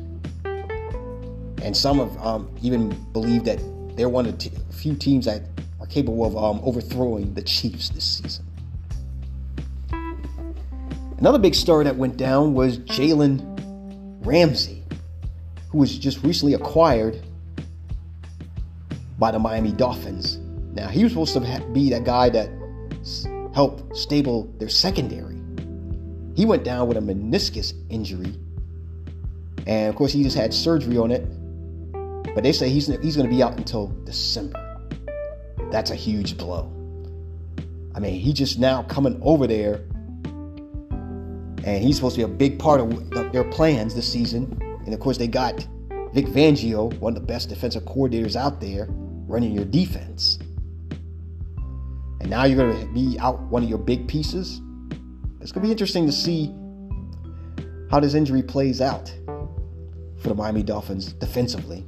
And 1.62 1.76
some 1.76 1.98
have 1.98 2.16
um, 2.18 2.54
even 2.62 2.90
believed 3.12 3.46
that 3.46 3.58
they're 3.96 4.08
one 4.08 4.26
of 4.26 4.38
the 4.38 4.50
t- 4.50 4.56
few 4.70 4.94
teams 4.94 5.24
that 5.24 5.42
are 5.80 5.86
capable 5.86 6.24
of 6.24 6.36
um, 6.36 6.60
overthrowing 6.62 7.34
the 7.34 7.42
Chiefs 7.42 7.88
this 7.88 8.04
season. 8.04 8.44
Another 11.18 11.38
big 11.38 11.54
story 11.54 11.84
that 11.84 11.96
went 11.96 12.16
down 12.16 12.54
was 12.54 12.78
Jalen 12.78 13.40
Ramsey, 14.24 14.82
who 15.70 15.78
was 15.78 15.98
just 15.98 16.22
recently 16.22 16.54
acquired 16.54 17.20
by 19.18 19.30
the 19.30 19.38
Miami 19.38 19.72
Dolphins. 19.72 20.38
Now, 20.74 20.88
he 20.88 21.02
was 21.02 21.12
supposed 21.12 21.34
to 21.34 21.66
be 21.72 21.88
that 21.90 22.04
guy 22.04 22.28
that 22.28 22.50
helped 23.54 23.96
stable 23.96 24.52
their 24.58 24.68
secondary. 24.68 25.33
He 26.34 26.44
went 26.44 26.64
down 26.64 26.88
with 26.88 26.96
a 26.96 27.00
meniscus 27.00 27.74
injury. 27.88 28.34
And 29.66 29.88
of 29.88 29.96
course, 29.96 30.12
he 30.12 30.22
just 30.22 30.36
had 30.36 30.52
surgery 30.52 30.98
on 30.98 31.10
it. 31.10 31.24
But 32.34 32.42
they 32.42 32.52
say 32.52 32.68
he's, 32.68 32.86
he's 32.86 33.16
going 33.16 33.28
to 33.28 33.34
be 33.34 33.42
out 33.42 33.56
until 33.56 33.88
December. 34.04 34.60
That's 35.70 35.90
a 35.90 35.94
huge 35.94 36.36
blow. 36.36 36.70
I 37.94 38.00
mean, 38.00 38.18
he 38.20 38.32
just 38.32 38.58
now 38.58 38.82
coming 38.82 39.20
over 39.22 39.46
there. 39.46 39.80
And 41.64 41.82
he's 41.82 41.96
supposed 41.96 42.16
to 42.16 42.26
be 42.26 42.32
a 42.32 42.36
big 42.36 42.58
part 42.58 42.80
of 42.80 43.32
their 43.32 43.44
plans 43.44 43.94
this 43.94 44.10
season. 44.10 44.58
And 44.84 44.92
of 44.92 45.00
course, 45.00 45.16
they 45.16 45.28
got 45.28 45.66
Vic 46.12 46.26
Fangio, 46.26 46.96
one 46.98 47.16
of 47.16 47.22
the 47.22 47.26
best 47.26 47.48
defensive 47.48 47.84
coordinators 47.84 48.36
out 48.36 48.60
there, 48.60 48.86
running 48.90 49.52
your 49.52 49.64
defense. 49.64 50.38
And 52.20 52.28
now 52.28 52.44
you're 52.44 52.56
going 52.56 52.86
to 52.86 52.92
be 52.92 53.18
out 53.18 53.40
one 53.42 53.62
of 53.62 53.68
your 53.68 53.78
big 53.78 54.08
pieces. 54.08 54.60
It's 55.44 55.52
going 55.52 55.60
to 55.60 55.66
be 55.68 55.72
interesting 55.72 56.06
to 56.06 56.12
see 56.12 56.46
how 57.90 58.00
this 58.00 58.14
injury 58.14 58.42
plays 58.42 58.80
out 58.80 59.14
for 60.16 60.28
the 60.28 60.34
Miami 60.34 60.62
Dolphins 60.62 61.12
defensively. 61.12 61.84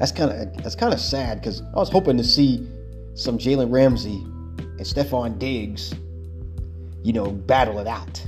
That's 0.00 0.10
kind 0.10 0.32
of 0.32 0.56
that's 0.64 0.74
kind 0.74 0.92
of 0.92 0.98
sad 0.98 1.40
because 1.40 1.62
I 1.62 1.76
was 1.76 1.88
hoping 1.88 2.16
to 2.16 2.24
see 2.24 2.68
some 3.14 3.38
Jalen 3.38 3.70
Ramsey 3.70 4.16
and 4.16 4.80
Stefon 4.80 5.38
Diggs, 5.38 5.94
you 7.04 7.12
know, 7.12 7.30
battle 7.30 7.78
it 7.78 7.86
out. 7.86 8.26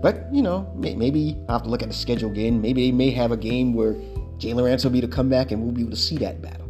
But 0.00 0.32
you 0.32 0.40
know, 0.40 0.72
maybe 0.74 1.36
I 1.50 1.52
have 1.52 1.64
to 1.64 1.68
look 1.68 1.82
at 1.82 1.88
the 1.88 1.94
schedule 1.94 2.30
again. 2.30 2.62
Maybe 2.62 2.86
they 2.86 2.92
may 2.92 3.10
have 3.10 3.30
a 3.30 3.36
game 3.36 3.74
where 3.74 3.92
Jalen 4.38 4.64
Ramsey 4.64 4.88
will 4.88 4.94
be 4.94 5.00
to 5.02 5.08
come 5.08 5.28
back 5.28 5.50
and 5.50 5.62
we'll 5.62 5.72
be 5.72 5.82
able 5.82 5.90
to 5.90 5.98
see 5.98 6.16
that 6.16 6.40
battle. 6.40 6.66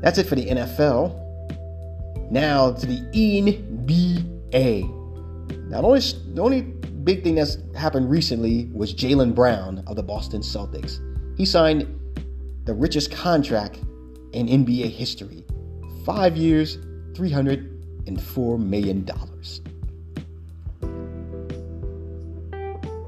That's 0.00 0.16
it 0.16 0.26
for 0.26 0.34
the 0.34 0.46
NFL. 0.46 1.24
Now 2.30 2.72
to 2.72 2.86
the 2.86 3.00
NBA. 3.12 4.24
Now, 5.68 5.80
the 5.80 5.86
only, 5.86 6.00
the 6.00 6.42
only 6.42 6.62
big 6.62 7.22
thing 7.22 7.36
that's 7.36 7.58
happened 7.76 8.10
recently 8.10 8.68
was 8.72 8.94
Jaylen 8.94 9.34
Brown 9.34 9.82
of 9.86 9.96
the 9.96 10.02
Boston 10.02 10.40
Celtics. 10.40 11.00
He 11.36 11.44
signed 11.44 11.86
the 12.64 12.74
richest 12.74 13.12
contract 13.12 13.78
in 14.32 14.46
NBA 14.48 14.90
history 14.90 15.44
five 16.04 16.36
years, 16.36 16.78
$304 17.14 18.58
million. 18.60 19.04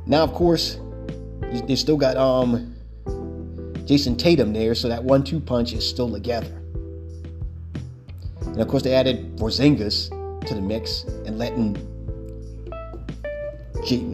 Now, 0.07 0.23
of 0.23 0.33
course, 0.33 0.79
they 1.67 1.77
still 1.77 1.97
got 1.97 2.17
um, 2.17 2.75
Jayson 3.85 4.17
Tatum 4.17 4.53
there, 4.53 4.75
so 4.75 4.89
that 4.89 5.05
one 5.05 5.23
two 5.23 5.39
punch 5.39 5.73
is 5.73 5.89
still 5.89 6.11
together. 6.11 6.58
And 8.59 8.65
of 8.65 8.69
course, 8.73 8.83
they 8.83 8.93
added 8.93 9.37
Porzingis 9.37 10.09
to 10.45 10.53
the 10.53 10.61
mix 10.61 11.05
and 11.25 11.39
letting, 11.39 11.77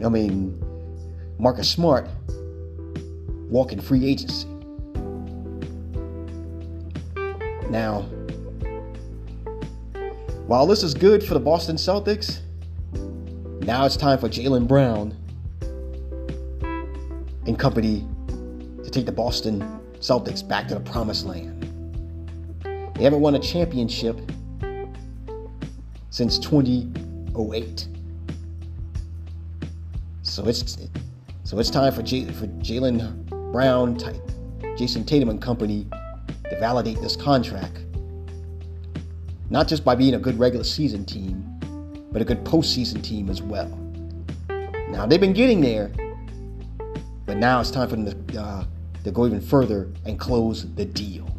I 0.05 0.07
mean, 0.07 0.63
Marcus 1.39 1.67
Smart 1.67 2.07
walk 3.49 3.71
in 3.71 3.81
free 3.81 4.05
agency. 4.05 4.47
Now, 7.71 8.05
While 10.45 10.67
this 10.67 10.83
is 10.83 10.93
good 10.93 11.23
for 11.23 11.33
the 11.33 11.39
Boston 11.39 11.75
Celtics, 11.75 12.41
now 13.65 13.83
it's 13.87 13.97
time 13.97 14.19
for 14.19 14.29
Jaylen 14.29 14.67
Brown 14.67 15.17
and 17.47 17.57
company 17.57 18.07
to 18.83 18.91
take 18.91 19.07
the 19.07 19.11
Boston 19.11 19.81
Celtics 20.01 20.47
back 20.47 20.67
to 20.67 20.75
the 20.75 20.81
promised 20.81 21.25
land. 21.25 21.63
They 22.95 23.03
haven't 23.03 23.21
won 23.21 23.33
a 23.33 23.39
championship 23.39 24.19
since 26.15 26.39
2008. 26.39 27.89
So 30.21 30.47
it's 30.47 30.77
so 31.43 31.59
it's 31.59 31.69
time 31.69 31.91
for 31.91 32.03
J, 32.03 32.31
for 32.31 32.47
Jaylen 32.63 33.25
Brown, 33.51 33.97
Jayson 34.77 35.05
Tatum 35.05 35.27
and 35.27 35.41
company 35.41 35.85
to 36.49 36.57
validate 36.57 37.01
this 37.01 37.17
contract. 37.17 37.81
Not 39.49 39.67
just 39.67 39.83
by 39.83 39.93
being 39.93 40.13
a 40.13 40.17
good 40.17 40.39
regular 40.39 40.63
season 40.63 41.03
team, 41.03 41.43
but 42.13 42.21
a 42.21 42.25
good 42.25 42.45
postseason 42.45 43.03
team 43.03 43.29
as 43.29 43.41
well. 43.41 43.77
Now 44.87 45.05
they've 45.05 45.19
been 45.19 45.33
getting 45.33 45.59
there, 45.59 45.91
but 47.25 47.35
now 47.35 47.59
it's 47.59 47.71
time 47.71 47.89
for 47.89 47.97
them 47.97 48.27
to, 48.27 48.41
uh, 48.41 48.65
to 49.03 49.11
go 49.11 49.25
even 49.25 49.41
further 49.41 49.91
and 50.05 50.17
close 50.17 50.73
the 50.75 50.85
deal. 50.85 51.34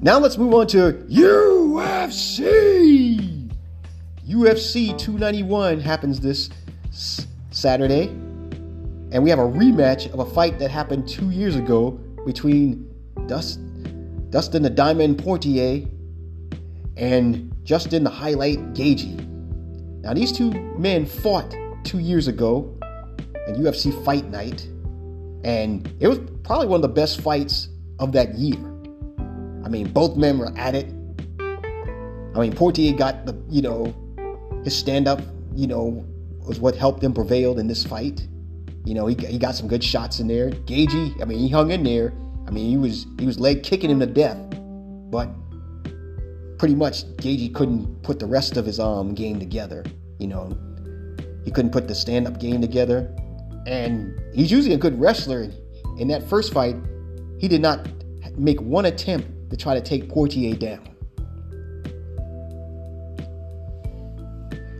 Now 0.00 0.20
let's 0.20 0.38
move 0.38 0.54
on 0.54 0.68
to 0.68 0.92
UFC. 1.08 1.98
UFC 4.28 4.96
291 4.96 5.80
happens 5.80 6.20
this 6.20 6.50
Saturday, 7.50 8.06
and 9.10 9.24
we 9.24 9.30
have 9.30 9.40
a 9.40 9.48
rematch 9.48 10.12
of 10.12 10.20
a 10.20 10.24
fight 10.24 10.60
that 10.60 10.70
happened 10.70 11.08
two 11.08 11.30
years 11.30 11.56
ago 11.56 11.98
between 12.24 12.88
Dust, 13.26 13.58
Dustin 14.30 14.62
the 14.62 14.70
Diamond 14.70 15.18
Poirier 15.18 15.84
and 16.96 17.52
Justin 17.64 18.04
the 18.04 18.10
Highlight 18.10 18.74
Gaethje. 18.74 19.26
Now 20.02 20.14
these 20.14 20.30
two 20.30 20.52
men 20.78 21.06
fought 21.06 21.52
two 21.82 21.98
years 21.98 22.28
ago 22.28 22.72
at 23.48 23.56
UFC 23.56 23.92
Fight 24.04 24.30
Night, 24.30 24.64
and 25.42 25.92
it 25.98 26.06
was 26.06 26.20
probably 26.44 26.68
one 26.68 26.76
of 26.76 26.82
the 26.82 26.88
best 26.88 27.20
fights 27.20 27.70
of 27.98 28.12
that 28.12 28.36
year. 28.36 28.67
I 29.68 29.70
mean, 29.70 29.92
both 29.92 30.16
men 30.16 30.38
were 30.38 30.50
at 30.56 30.74
it. 30.74 30.86
I 31.38 32.40
mean, 32.40 32.54
Poirier 32.54 32.96
got 32.96 33.26
the, 33.26 33.38
you 33.50 33.60
know, 33.60 33.94
his 34.64 34.74
stand 34.74 35.06
up, 35.06 35.20
you 35.54 35.66
know, 35.66 36.06
was 36.38 36.58
what 36.58 36.74
helped 36.74 37.04
him 37.04 37.12
prevail 37.12 37.58
in 37.58 37.66
this 37.66 37.84
fight. 37.84 38.26
You 38.86 38.94
know, 38.94 39.06
he, 39.06 39.14
he 39.26 39.36
got 39.36 39.54
some 39.54 39.68
good 39.68 39.84
shots 39.84 40.20
in 40.20 40.26
there. 40.26 40.48
Gaethje, 40.48 41.20
I 41.20 41.26
mean, 41.26 41.38
he 41.38 41.50
hung 41.50 41.70
in 41.70 41.82
there. 41.82 42.14
I 42.46 42.50
mean, 42.50 42.70
he 42.70 42.78
was 42.78 43.06
he 43.18 43.26
was 43.26 43.38
leg 43.38 43.62
kicking 43.62 43.90
him 43.90 44.00
to 44.00 44.06
death, 44.06 44.38
but 45.10 45.28
pretty 46.56 46.74
much 46.74 47.04
Gaethje 47.16 47.54
couldn't 47.54 48.02
put 48.02 48.18
the 48.18 48.26
rest 48.26 48.56
of 48.56 48.64
his 48.64 48.80
um 48.80 49.14
game 49.14 49.38
together. 49.38 49.84
You 50.18 50.28
know, 50.28 50.56
he 51.44 51.50
couldn't 51.50 51.72
put 51.72 51.88
the 51.88 51.94
stand 51.94 52.26
up 52.26 52.40
game 52.40 52.62
together, 52.62 53.14
and 53.66 54.18
he's 54.32 54.50
usually 54.50 54.72
a 54.72 54.78
good 54.78 54.98
wrestler. 54.98 55.50
In 55.98 56.08
that 56.08 56.26
first 56.26 56.54
fight, 56.54 56.76
he 57.38 57.48
did 57.48 57.60
not 57.60 57.86
make 58.38 58.62
one 58.62 58.86
attempt 58.86 59.28
to 59.50 59.56
try 59.56 59.74
to 59.74 59.80
take 59.80 60.08
Poirier 60.08 60.54
down. 60.54 60.88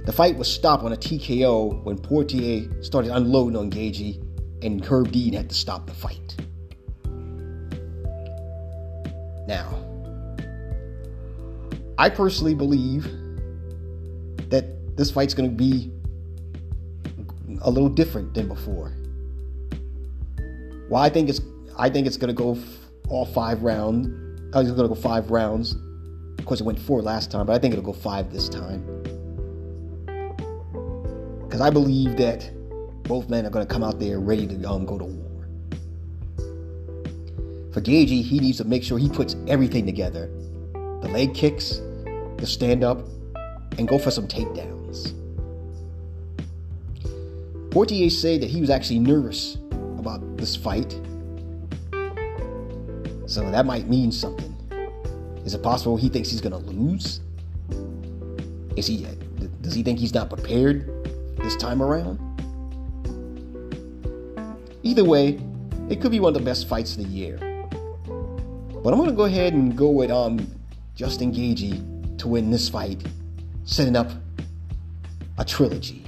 The 0.04 0.12
fight 0.12 0.36
was 0.36 0.52
stopped 0.52 0.84
on 0.84 0.92
a 0.92 0.96
TKO 0.96 1.84
when 1.84 1.98
Poirier 1.98 2.82
started 2.82 3.10
unloading 3.14 3.56
on 3.56 3.70
Gaethje, 3.70 4.24
and 4.62 4.84
Herb 4.84 5.12
Dean 5.12 5.34
had 5.34 5.48
to 5.50 5.54
stop 5.54 5.86
the 5.86 5.92
fight. 5.94 6.36
Now, 9.46 9.74
I 11.98 12.08
personally 12.10 12.54
believe 12.54 13.04
that 14.50 14.96
this 14.96 15.10
fight's 15.10 15.34
going 15.34 15.50
to 15.50 15.54
be 15.54 15.92
a 17.62 17.70
little 17.70 17.88
different 17.88 18.34
than 18.34 18.48
before. 18.48 18.92
Well, 20.88 21.02
I 21.02 21.08
think 21.10 21.28
it's 21.28 21.40
I 21.76 21.90
think 21.90 22.06
it's 22.06 22.16
going 22.16 22.34
to 22.34 22.34
go 22.34 22.58
all 23.08 23.26
five 23.26 23.62
rounds 23.62 24.27
I 24.54 24.60
was 24.60 24.70
going 24.70 24.88
to 24.88 24.94
go 24.94 24.94
five 24.94 25.30
rounds. 25.30 25.76
Of 26.38 26.46
course, 26.46 26.60
it 26.60 26.64
went 26.64 26.78
four 26.78 27.02
last 27.02 27.30
time, 27.30 27.46
but 27.46 27.52
I 27.52 27.58
think 27.58 27.74
it'll 27.74 27.84
go 27.84 27.92
five 27.92 28.32
this 28.32 28.48
time. 28.48 28.82
Because 31.42 31.60
I 31.60 31.68
believe 31.68 32.16
that 32.16 32.50
both 33.02 33.28
men 33.28 33.44
are 33.44 33.50
going 33.50 33.66
to 33.66 33.72
come 33.72 33.84
out 33.84 33.98
there 33.98 34.20
ready 34.20 34.46
to 34.46 34.64
um, 34.68 34.86
go 34.86 34.96
to 34.96 35.04
war. 35.04 35.48
For 37.72 37.82
Gaethje, 37.82 38.22
he 38.22 38.38
needs 38.38 38.56
to 38.58 38.64
make 38.64 38.82
sure 38.82 38.98
he 38.98 39.10
puts 39.10 39.36
everything 39.46 39.84
together 39.84 40.30
the 41.02 41.08
leg 41.08 41.32
kicks, 41.34 41.80
the 42.38 42.46
stand 42.46 42.82
up, 42.82 43.06
and 43.78 43.86
go 43.86 43.98
for 43.98 44.10
some 44.10 44.26
takedowns. 44.26 45.14
Poirier 47.70 48.10
said 48.10 48.40
that 48.40 48.50
he 48.50 48.60
was 48.60 48.70
actually 48.70 48.98
nervous 48.98 49.56
about 49.98 50.36
this 50.38 50.56
fight 50.56 51.00
so 53.28 53.48
that 53.50 53.66
might 53.66 53.88
mean 53.88 54.10
something. 54.10 54.56
Is 55.44 55.54
it 55.54 55.62
possible 55.62 55.96
he 55.98 56.08
thinks 56.08 56.30
he's 56.30 56.40
going 56.40 56.52
to 56.52 56.70
lose? 56.70 57.20
Is 58.74 58.86
he 58.86 59.06
does 59.60 59.74
he 59.74 59.82
think 59.82 59.98
he's 59.98 60.14
not 60.14 60.30
prepared 60.30 60.90
this 61.36 61.54
time 61.54 61.82
around? 61.82 62.18
Either 64.82 65.04
way, 65.04 65.38
it 65.90 66.00
could 66.00 66.10
be 66.10 66.20
one 66.20 66.34
of 66.34 66.38
the 66.38 66.44
best 66.44 66.68
fights 66.68 66.96
of 66.96 67.04
the 67.04 67.08
year. 67.08 67.36
But 68.82 68.94
I'm 68.94 68.98
going 68.98 69.10
to 69.10 69.16
go 69.16 69.24
ahead 69.24 69.52
and 69.52 69.76
go 69.76 69.90
with 69.90 70.10
um, 70.10 70.50
Justin 70.94 71.30
Gaethje 71.30 72.16
to 72.18 72.28
win 72.28 72.50
this 72.50 72.70
fight, 72.70 73.02
setting 73.64 73.94
up 73.94 74.10
a 75.36 75.44
trilogy. 75.44 76.04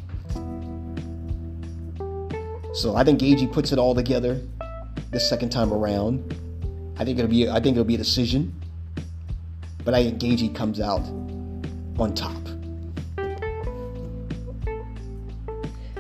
So 2.73 2.95
I 2.97 3.05
think 3.05 3.21
Gaethje 3.21 3.53
puts 3.53 3.73
it 3.73 3.79
all 3.79 3.95
together 3.95 4.41
this 5.11 5.29
second 5.29 5.51
time 5.51 5.73
around. 5.73 6.35
I 7.01 7.05
think 7.05 7.19
it'll 7.19 7.31
be 7.31 7.49
I 7.49 7.55
think 7.61 7.77
it'll 7.77 7.85
be 7.85 7.95
a 7.95 7.99
decision. 7.99 8.55
But 9.87 9.95
I 9.95 10.03
think 10.05 10.21
Gaethje 10.21 10.55
comes 10.55 10.81
out 10.81 11.01
on 11.99 12.15
top. 12.15 12.37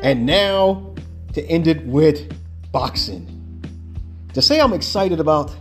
And 0.02 0.26
now 0.26 0.94
to 1.32 1.42
end 1.46 1.68
it 1.68 1.86
with 1.86 2.30
boxing. 2.70 3.26
To 4.34 4.42
say 4.42 4.60
I'm 4.60 4.74
excited 4.74 5.20
about 5.20 5.56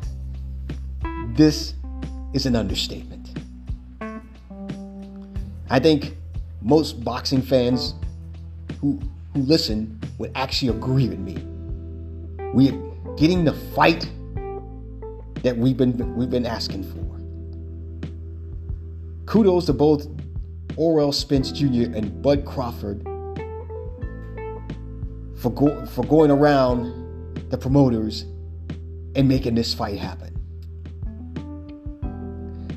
this 1.35 1.73
is 2.33 2.45
an 2.45 2.57
understatement. 2.57 3.29
I 5.69 5.79
think 5.79 6.17
most 6.61 7.01
boxing 7.01 7.41
fans 7.41 7.93
who 8.81 8.99
who 9.33 9.39
listen 9.43 10.01
would 10.17 10.33
actually 10.35 10.77
agree 10.77 11.07
with 11.07 11.19
me. 11.19 11.37
We 12.53 12.71
are 12.71 13.15
getting 13.15 13.45
the 13.45 13.53
fight 13.53 14.05
that 15.43 15.57
we've 15.57 15.77
been 15.77 16.15
we've 16.15 16.29
been 16.29 16.45
asking 16.45 16.83
for. 16.83 17.19
Kudos 19.25 19.65
to 19.65 19.73
both 19.73 20.07
Errol 20.77 21.11
Spence 21.11 21.51
Jr. 21.51 21.93
and 21.95 22.21
Bud 22.21 22.45
Crawford 22.45 23.03
for 25.35 25.51
go, 25.51 25.85
for 25.85 26.03
going 26.05 26.31
around 26.31 27.49
the 27.49 27.57
promoters 27.57 28.25
and 29.15 29.27
making 29.27 29.55
this 29.55 29.73
fight 29.73 29.97
happen. 29.97 30.35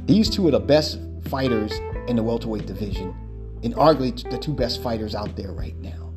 These 0.07 0.31
two 0.31 0.47
are 0.49 0.51
the 0.51 0.61
best 0.61 1.01
fighters 1.29 1.73
in 2.09 2.17
the 2.17 2.23
welterweight 2.23 2.67
division, 2.67 3.15
and 3.63 3.75
arguably 3.75 4.31
the 4.31 4.39
two 4.39 4.53
best 4.53 4.83
fighters 4.83 5.15
out 5.15 5.37
there 5.37 5.53
right 5.53 5.77
now. 5.77 6.13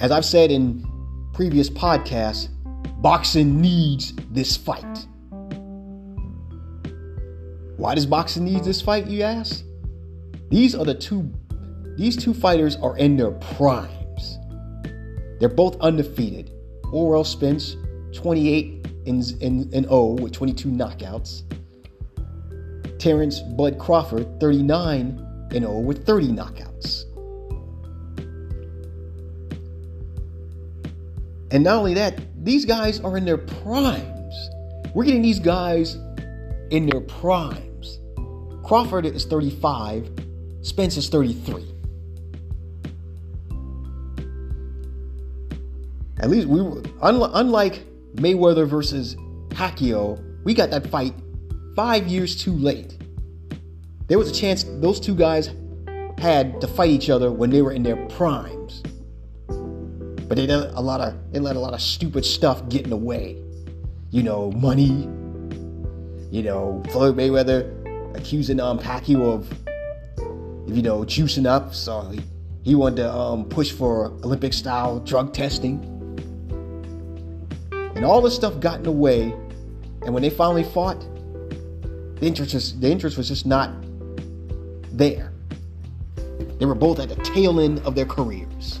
As 0.00 0.10
I've 0.10 0.24
said 0.24 0.50
in 0.50 0.86
previous 1.32 1.68
podcasts, 1.68 2.48
Boxing 3.04 3.60
needs 3.60 4.14
this 4.30 4.56
fight. 4.56 5.06
Why 7.76 7.94
does 7.94 8.06
boxing 8.06 8.44
need 8.44 8.64
this 8.64 8.80
fight, 8.80 9.08
you 9.08 9.20
ask? 9.20 9.62
These 10.48 10.74
are 10.74 10.86
the 10.86 10.94
two 10.94 11.30
these 11.98 12.16
two 12.16 12.32
fighters 12.32 12.76
are 12.76 12.96
in 12.96 13.18
their 13.18 13.32
primes. 13.32 14.38
They're 15.38 15.50
both 15.50 15.78
undefeated. 15.80 16.50
Errol 16.94 17.24
Spence, 17.24 17.76
28 18.14 18.86
in, 19.04 19.22
in, 19.42 19.70
in 19.74 19.84
0 19.84 20.16
with 20.22 20.32
22 20.32 20.70
knockouts. 20.70 21.42
Terrence 22.98 23.40
Bud 23.40 23.78
Crawford, 23.78 24.40
39 24.40 25.48
in 25.52 25.62
0 25.62 25.80
with 25.80 26.06
30 26.06 26.28
knockouts. 26.28 27.03
And 31.54 31.62
not 31.62 31.76
only 31.76 31.94
that, 31.94 32.20
these 32.44 32.64
guys 32.64 32.98
are 32.98 33.16
in 33.16 33.24
their 33.24 33.38
primes. 33.38 34.50
We're 34.92 35.04
getting 35.04 35.22
these 35.22 35.38
guys 35.38 35.94
in 36.70 36.86
their 36.86 37.00
primes. 37.00 38.00
Crawford 38.64 39.06
is 39.06 39.24
35, 39.24 40.10
Spence 40.62 40.96
is 40.96 41.08
33. 41.08 41.64
At 46.18 46.28
least 46.28 46.48
we 46.48 46.60
were, 46.60 46.82
unlike 47.02 47.84
Mayweather 48.16 48.66
versus 48.66 49.14
Pacquiao, 49.50 50.42
we 50.42 50.54
got 50.54 50.70
that 50.70 50.88
fight 50.88 51.14
five 51.76 52.08
years 52.08 52.34
too 52.34 52.52
late. 52.52 52.98
There 54.08 54.18
was 54.18 54.28
a 54.28 54.34
chance 54.34 54.64
those 54.64 54.98
two 54.98 55.14
guys 55.14 55.50
had 56.18 56.60
to 56.60 56.66
fight 56.66 56.90
each 56.90 57.10
other 57.10 57.30
when 57.30 57.50
they 57.50 57.62
were 57.62 57.72
in 57.72 57.84
their 57.84 58.08
primes. 58.08 58.82
But 60.34 60.48
they 60.48 60.52
let 60.52 60.74
a 60.74 60.80
lot 60.80 61.00
of 61.00 61.14
they 61.30 61.38
let 61.38 61.54
a 61.54 61.60
lot 61.60 61.74
of 61.74 61.80
stupid 61.80 62.24
stuff 62.24 62.68
get 62.68 62.82
in 62.82 62.90
the 62.90 62.96
way. 62.96 63.40
You 64.10 64.24
know, 64.24 64.50
money. 64.50 65.08
You 66.32 66.42
know, 66.42 66.82
Floyd 66.90 67.16
Mayweather 67.16 67.70
accusing 68.16 68.58
um 68.58 68.80
Pacquiao 68.80 69.32
of 69.32 69.48
you 70.66 70.82
know 70.82 71.02
juicing 71.02 71.46
up, 71.46 71.72
so 71.72 72.00
he, 72.08 72.20
he 72.64 72.74
wanted 72.74 72.96
to 72.96 73.12
um, 73.14 73.44
push 73.44 73.70
for 73.70 74.06
Olympic 74.24 74.52
style 74.52 74.98
drug 74.98 75.32
testing. 75.32 75.78
And 77.94 78.04
all 78.04 78.20
this 78.20 78.34
stuff 78.34 78.58
got 78.58 78.78
in 78.78 78.82
the 78.82 78.90
way. 78.90 79.32
And 80.02 80.12
when 80.12 80.24
they 80.24 80.30
finally 80.30 80.64
fought, 80.64 81.00
the 82.18 82.26
interest 82.26 82.54
was, 82.54 82.80
the 82.80 82.90
interest 82.90 83.16
was 83.16 83.28
just 83.28 83.46
not 83.46 83.70
there. 84.90 85.32
They 86.58 86.66
were 86.66 86.74
both 86.74 86.98
at 86.98 87.08
the 87.08 87.22
tail 87.22 87.60
end 87.60 87.78
of 87.86 87.94
their 87.94 88.06
careers. 88.06 88.80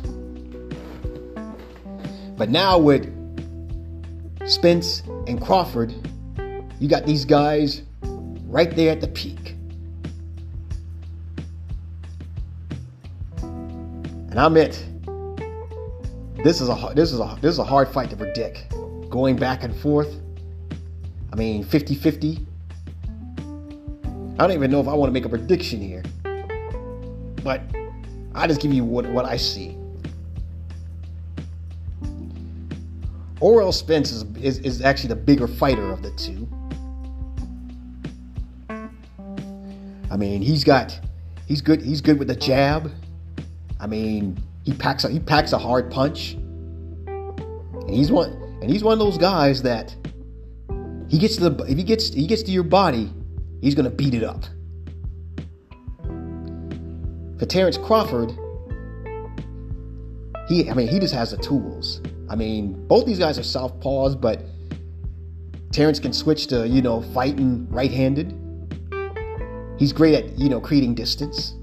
But 2.36 2.50
now 2.50 2.78
with 2.78 3.06
Spence 4.46 5.02
and 5.26 5.40
Crawford, 5.40 5.94
you 6.80 6.88
got 6.88 7.06
these 7.06 7.24
guys 7.24 7.82
right 8.46 8.74
there 8.74 8.90
at 8.90 9.00
the 9.00 9.08
peak. 9.08 9.54
And 13.40 14.40
I 14.40 14.46
admit, 14.46 14.84
this 16.44 16.60
is 16.60 16.68
a 16.68 16.92
this 16.94 17.12
is 17.12 17.20
a 17.20 17.38
this 17.40 17.52
is 17.52 17.58
a 17.60 17.64
hard 17.64 17.88
fight 17.88 18.10
to 18.10 18.16
predict. 18.16 18.68
Going 19.08 19.36
back 19.36 19.62
and 19.62 19.74
forth. 19.76 20.20
I 21.32 21.36
mean, 21.36 21.64
50-50. 21.64 22.46
I 24.34 24.36
don't 24.36 24.52
even 24.52 24.70
know 24.70 24.80
if 24.80 24.86
I 24.86 24.94
want 24.94 25.08
to 25.08 25.12
make 25.12 25.24
a 25.24 25.28
prediction 25.28 25.80
here. 25.80 26.02
But 27.42 27.62
I 28.34 28.46
just 28.46 28.60
give 28.60 28.72
you 28.72 28.84
what, 28.84 29.06
what 29.06 29.24
I 29.24 29.36
see. 29.36 29.76
Errol 33.42 33.72
Spence 33.72 34.12
is, 34.12 34.24
is, 34.36 34.58
is 34.58 34.80
actually 34.82 35.08
the 35.08 35.16
bigger 35.16 35.46
fighter 35.46 35.90
of 35.90 36.02
the 36.02 36.10
two. 36.12 36.48
I 40.10 40.16
mean, 40.16 40.42
he's 40.42 40.62
got 40.62 40.98
he's 41.46 41.60
good 41.60 41.82
he's 41.82 42.00
good 42.00 42.18
with 42.18 42.28
the 42.28 42.36
jab. 42.36 42.90
I 43.80 43.86
mean, 43.86 44.40
he 44.62 44.72
packs 44.72 45.04
a, 45.04 45.10
he 45.10 45.18
packs 45.18 45.52
a 45.52 45.58
hard 45.58 45.90
punch. 45.90 46.34
And 46.34 47.90
he's 47.90 48.12
one 48.12 48.30
and 48.62 48.70
he's 48.70 48.84
one 48.84 48.92
of 48.92 48.98
those 48.98 49.18
guys 49.18 49.62
that 49.62 49.94
he 51.08 51.18
gets 51.18 51.36
to 51.36 51.50
the 51.50 51.64
if 51.64 51.76
he 51.76 51.82
gets 51.82 52.14
he 52.14 52.26
gets 52.26 52.42
to 52.44 52.52
your 52.52 52.62
body, 52.62 53.12
he's 53.60 53.74
going 53.74 53.90
to 53.90 53.94
beat 53.94 54.14
it 54.14 54.22
up. 54.22 54.44
For 57.38 57.46
Terrence 57.46 57.76
Crawford, 57.76 58.30
he 60.48 60.70
I 60.70 60.74
mean, 60.74 60.86
he 60.86 61.00
just 61.00 61.14
has 61.14 61.32
the 61.32 61.38
tools. 61.38 62.00
I 62.28 62.36
mean, 62.36 62.86
both 62.86 63.06
these 63.06 63.18
guys 63.18 63.38
are 63.38 63.42
southpaws, 63.42 64.20
but 64.20 64.40
Terrence 65.72 65.98
can 65.98 66.12
switch 66.12 66.46
to, 66.48 66.66
you 66.66 66.82
know, 66.82 67.02
fighting 67.12 67.66
right-handed. 67.70 68.38
He's 69.78 69.92
great 69.92 70.14
at, 70.14 70.38
you 70.38 70.48
know, 70.48 70.60
creating 70.60 70.94
distance. 70.94 71.54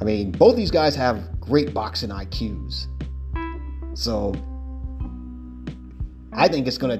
I 0.00 0.04
mean, 0.04 0.30
both 0.30 0.56
these 0.56 0.70
guys 0.70 0.94
have 0.96 1.40
great 1.40 1.74
boxing 1.74 2.10
IQs. 2.10 2.86
So 3.94 4.32
I 6.32 6.48
think 6.48 6.66
it's 6.66 6.78
gonna 6.78 6.96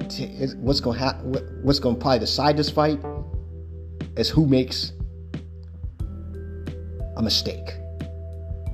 what's 0.56 0.80
gonna 0.80 0.98
ha- 0.98 1.18
what's 1.62 1.78
gonna 1.78 1.96
probably 1.96 2.18
decide 2.18 2.56
this 2.56 2.68
fight 2.68 3.00
is 4.16 4.28
who 4.28 4.46
makes 4.46 4.92
a 7.16 7.22
mistake. 7.22 7.70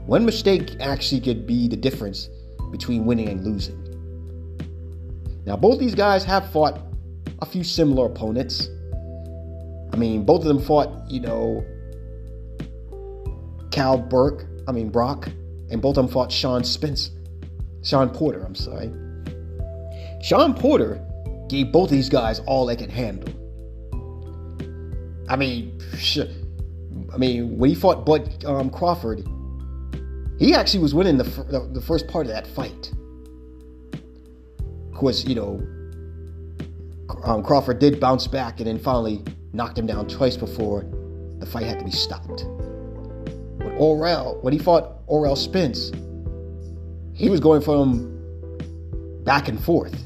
One 0.07 0.25
mistake 0.25 0.77
actually 0.79 1.21
could 1.21 1.47
be 1.47 1.67
the 1.67 1.77
difference 1.77 2.31
between 2.71 3.07
winning 3.07 3.29
and 3.29 3.45
losing. 3.45 3.83
Now, 5.45 5.57
both 5.57 5.81
these 5.81 5.97
guys 5.97 6.25
have 6.25 6.51
fought 6.53 6.81
a 7.41 7.47
few 7.47 7.65
similar 7.65 8.07
opponents. 8.07 8.69
I 9.93 9.97
mean, 9.97 10.25
both 10.25 10.43
of 10.43 10.47
them 10.47 10.61
fought, 10.61 11.11
you 11.11 11.21
know, 11.21 11.65
Cal 13.73 13.99
Burke, 13.99 14.47
I 14.69 14.73
mean, 14.73 14.91
Brock, 14.91 15.29
and 15.71 15.83
both 15.83 15.99
of 15.99 16.05
them 16.05 16.13
fought 16.13 16.31
Sean 16.31 16.63
Spence, 16.63 17.11
Shawn 17.83 18.11
Porter, 18.11 18.45
I'm 18.45 18.55
sorry. 18.55 18.93
Shawn 20.23 20.55
Porter 20.55 21.05
gave 21.49 21.73
both 21.73 21.91
these 21.91 22.09
guys 22.09 22.41
all 22.47 22.65
they 22.65 22.77
could 22.77 22.91
handle. 22.91 23.29
I 25.29 25.35
mean, 25.35 25.81
I 27.13 27.17
mean, 27.17 27.59
when 27.59 27.71
he 27.71 27.75
fought 27.75 28.07
Bud 28.07 28.45
um, 28.45 28.71
Crawford, 28.71 29.27
he 30.39 30.55
actually 30.55 30.81
was 30.81 30.95
winning 30.95 31.17
the, 31.17 31.25
the, 31.25 31.69
the 31.73 31.81
first 31.81 32.07
part 32.09 32.27
of 32.27 32.33
that 32.33 32.47
fight. 32.47 32.93
Of 34.93 34.95
course, 34.95 35.25
you 35.25 35.35
know, 35.35 35.61
um, 37.25 37.43
Crawford 37.43 37.79
did 37.79 38.01
bounce 38.01 38.27
back 38.27 38.61
and 38.61 38.67
then 38.67 38.79
finally 38.79 39.23
knocked 39.53 39.79
him 39.79 39.87
down 39.87 40.07
twice 40.09 40.37
before 40.37 40.85
the 41.39 41.47
fight 41.47 41.65
had 41.65 41.79
to 41.79 41.85
be 41.85 41.91
stopped. 41.91 42.45
When 43.59 43.73
Errol, 43.73 44.39
when 44.43 44.53
he 44.53 44.59
fought 44.59 45.01
Errol 45.11 45.37
Spence, 45.37 45.91
he 47.15 47.31
was 47.31 47.41
going 47.41 47.63
from 47.63 48.15
back 49.25 49.49
and 49.49 49.63
forth. 49.63 50.05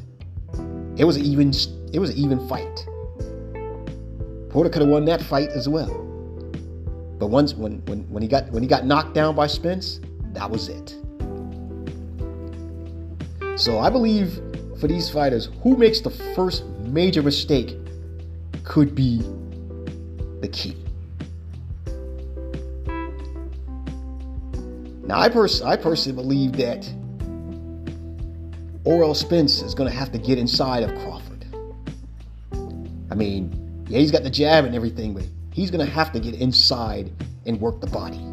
It 0.97 1.05
was 1.05 1.17
an 1.17 1.25
even, 1.25 1.53
it 1.93 1.99
was 1.99 2.11
an 2.11 2.17
even 2.17 2.49
fight. 2.49 2.87
Porter 4.51 4.71
could 4.71 4.83
have 4.83 4.91
won 4.91 5.05
that 5.07 5.23
fight 5.23 5.51
as 5.51 5.69
well. 5.69 6.07
But 7.19 7.29
once 7.29 7.55
when, 7.55 7.85
when, 7.87 8.09
when 8.11 8.23
he 8.23 8.29
got 8.29 8.51
when 8.51 8.63
he 8.63 8.69
got 8.69 8.87
knocked 8.87 9.15
down 9.15 9.37
by 9.37 9.47
Spence, 9.47 10.01
that 10.35 10.51
was 10.51 10.69
it. 10.69 10.97
So 13.59 13.79
I 13.79 13.91
believe 13.91 14.41
for 14.81 14.89
these 14.89 15.11
fighters, 15.11 15.51
who 15.63 15.77
makes 15.77 16.01
the 16.01 16.11
first 16.11 16.65
major 16.79 17.23
mistake 17.23 17.77
could 18.65 18.95
be 18.95 19.19
the 20.41 20.49
key. 20.51 20.77
Now, 25.07 25.19
I, 25.19 25.29
pers- 25.29 25.61
I 25.61 25.77
personally 25.77 26.23
believe 26.23 26.53
that 26.53 26.89
Errol 28.87 29.15
Spence 29.15 29.61
is 29.61 29.75
going 29.75 29.91
to 29.91 29.97
have 29.97 30.13
to 30.13 30.19
get 30.19 30.39
inside 30.39 30.83
of 30.83 30.91
Crawford. 31.01 31.45
I 33.11 33.15
mean, 33.15 33.85
yeah, 33.89 33.99
he's 33.99 34.13
got 34.13 34.23
the 34.23 34.31
jab 34.31 34.65
and 34.65 34.75
everything, 34.75 35.13
but 35.13 35.27
he's 35.53 35.71
going 35.71 35.85
to 35.85 35.93
have 35.93 36.13
to 36.13 36.21
get 36.21 36.35
inside 36.35 37.13
and 37.45 37.61
work 37.61 37.81
the 37.81 37.89
body. 37.89 38.25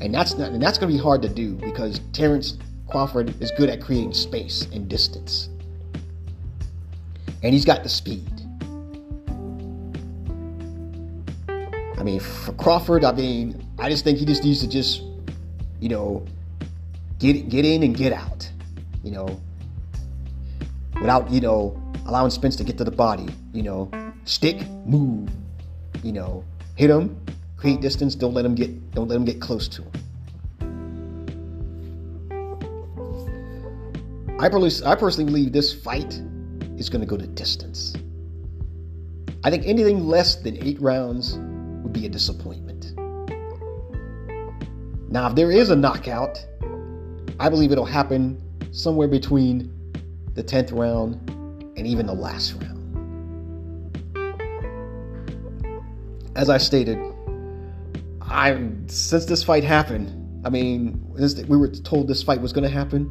And 0.00 0.14
that's 0.14 0.34
not, 0.36 0.52
and 0.52 0.62
that's 0.62 0.78
going 0.78 0.90
to 0.90 0.96
be 0.96 1.02
hard 1.02 1.22
to 1.22 1.28
do 1.28 1.54
because 1.54 2.00
Terrence 2.12 2.58
Crawford 2.88 3.40
is 3.42 3.50
good 3.52 3.70
at 3.70 3.80
creating 3.80 4.12
space 4.12 4.68
and 4.72 4.88
distance. 4.88 5.48
And 7.42 7.52
he's 7.52 7.64
got 7.64 7.82
the 7.82 7.88
speed. 7.88 8.28
I 11.98 12.02
mean, 12.02 12.20
for 12.20 12.52
Crawford, 12.52 13.04
I 13.04 13.12
mean, 13.12 13.66
I 13.78 13.88
just 13.88 14.04
think 14.04 14.18
he 14.18 14.24
just 14.24 14.44
needs 14.44 14.60
to 14.60 14.68
just, 14.68 15.02
you 15.80 15.88
know, 15.88 16.26
get 17.18 17.48
get 17.48 17.64
in 17.64 17.82
and 17.82 17.96
get 17.96 18.12
out. 18.12 18.50
You 19.02 19.12
know, 19.12 19.40
without, 21.00 21.30
you 21.30 21.40
know, 21.40 21.80
allowing 22.06 22.30
Spence 22.30 22.56
to 22.56 22.64
get 22.64 22.76
to 22.78 22.84
the 22.84 22.90
body, 22.90 23.28
you 23.52 23.62
know, 23.62 23.90
stick, 24.24 24.68
move, 24.86 25.30
you 26.02 26.12
know, 26.12 26.44
hit 26.76 26.90
him, 26.90 27.16
create 27.64 27.80
distance. 27.80 28.14
Don't 28.14 28.34
let 28.34 28.44
him 28.44 28.54
get 28.54 28.90
don't 28.90 29.08
let 29.08 29.16
him 29.16 29.24
get 29.24 29.40
close 29.40 29.68
to 29.68 29.80
him. 29.80 29.90
I 34.38 34.48
I 34.48 34.94
personally 34.96 35.24
believe 35.24 35.52
this 35.52 35.72
fight 35.72 36.20
is 36.76 36.90
going 36.90 37.00
to 37.00 37.06
go 37.06 37.16
to 37.16 37.26
distance. 37.26 37.94
I 39.44 39.50
think 39.50 39.64
anything 39.64 40.06
less 40.06 40.36
than 40.36 40.62
eight 40.62 40.78
rounds 40.78 41.38
would 41.82 41.94
be 41.94 42.04
a 42.04 42.10
disappointment. 42.10 42.92
Now, 45.10 45.28
if 45.28 45.34
there 45.34 45.50
is 45.50 45.70
a 45.70 45.76
knockout, 45.76 46.44
I 47.40 47.48
believe 47.48 47.72
it'll 47.72 47.86
happen 47.86 48.42
somewhere 48.72 49.08
between 49.08 49.72
the 50.34 50.44
10th 50.44 50.78
round 50.78 51.14
and 51.78 51.86
even 51.86 52.04
the 52.04 52.12
last 52.12 52.52
round. 52.60 52.74
As 56.36 56.50
I 56.50 56.58
stated, 56.58 57.13
I 58.34 58.58
since 58.88 59.26
this 59.26 59.44
fight 59.44 59.62
happened, 59.64 60.42
I 60.44 60.50
mean, 60.50 61.00
we 61.48 61.56
were 61.56 61.68
told 61.68 62.08
this 62.08 62.22
fight 62.22 62.40
was 62.40 62.52
going 62.52 62.64
to 62.64 62.74
happen. 62.74 63.08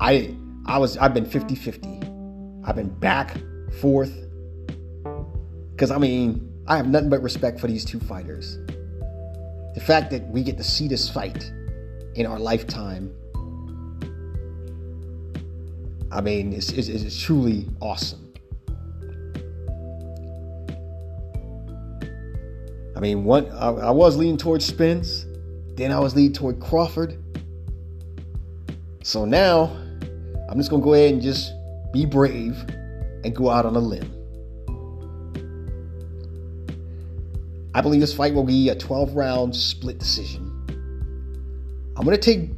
I 0.00 0.36
I 0.66 0.78
was 0.78 0.96
I've 0.98 1.14
been 1.14 1.24
50-50. 1.24 2.64
I've 2.66 2.76
been 2.76 2.90
back, 2.90 3.36
forth. 3.80 4.12
Cuz 5.78 5.90
I 5.90 5.96
mean, 5.98 6.46
I 6.66 6.76
have 6.76 6.86
nothing 6.86 7.08
but 7.08 7.22
respect 7.22 7.58
for 7.58 7.66
these 7.66 7.84
two 7.84 7.98
fighters. 7.98 8.58
The 9.74 9.80
fact 9.80 10.10
that 10.10 10.28
we 10.28 10.42
get 10.42 10.58
to 10.58 10.64
see 10.64 10.86
this 10.86 11.08
fight 11.08 11.50
in 12.14 12.26
our 12.26 12.38
lifetime 12.38 13.14
I 16.10 16.22
mean, 16.22 16.52
it's, 16.52 16.70
it's, 16.70 16.88
it's 16.88 17.20
truly 17.20 17.66
awesome. 17.80 18.27
I 22.98 23.00
mean, 23.00 23.22
one 23.22 23.48
I, 23.52 23.68
I 23.68 23.90
was 23.92 24.16
leaning 24.16 24.36
towards 24.36 24.64
Spence, 24.64 25.24
then 25.76 25.92
I 25.92 26.00
was 26.00 26.16
leaning 26.16 26.32
toward 26.32 26.58
Crawford. 26.58 27.22
So 29.04 29.24
now 29.24 29.66
I'm 30.50 30.58
just 30.58 30.68
gonna 30.68 30.82
go 30.82 30.94
ahead 30.94 31.12
and 31.12 31.22
just 31.22 31.52
be 31.92 32.04
brave 32.04 32.58
and 33.22 33.36
go 33.36 33.50
out 33.50 33.64
on 33.66 33.76
a 33.76 33.78
limb. 33.78 34.12
I 37.72 37.80
believe 37.80 38.00
this 38.00 38.12
fight 38.12 38.34
will 38.34 38.42
be 38.42 38.68
a 38.70 38.74
12 38.74 39.14
round 39.14 39.54
split 39.54 40.00
decision. 40.00 40.44
I'm 41.96 42.04
going 42.04 42.16
to 42.16 42.20
take 42.20 42.50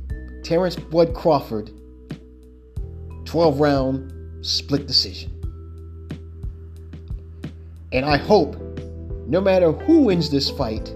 Terrence 0.43 0.77
Bud 0.77 1.15
Crawford 1.15 1.71
12 3.27 3.61
round 3.61 4.47
split 4.47 4.87
decision. 4.87 5.31
And 7.93 8.07
I 8.07 8.17
hope 8.17 8.57
no 9.31 9.41
matter 9.41 9.71
who 9.71 10.01
wins 10.01 10.29
this 10.29 10.51
fight, 10.51 10.87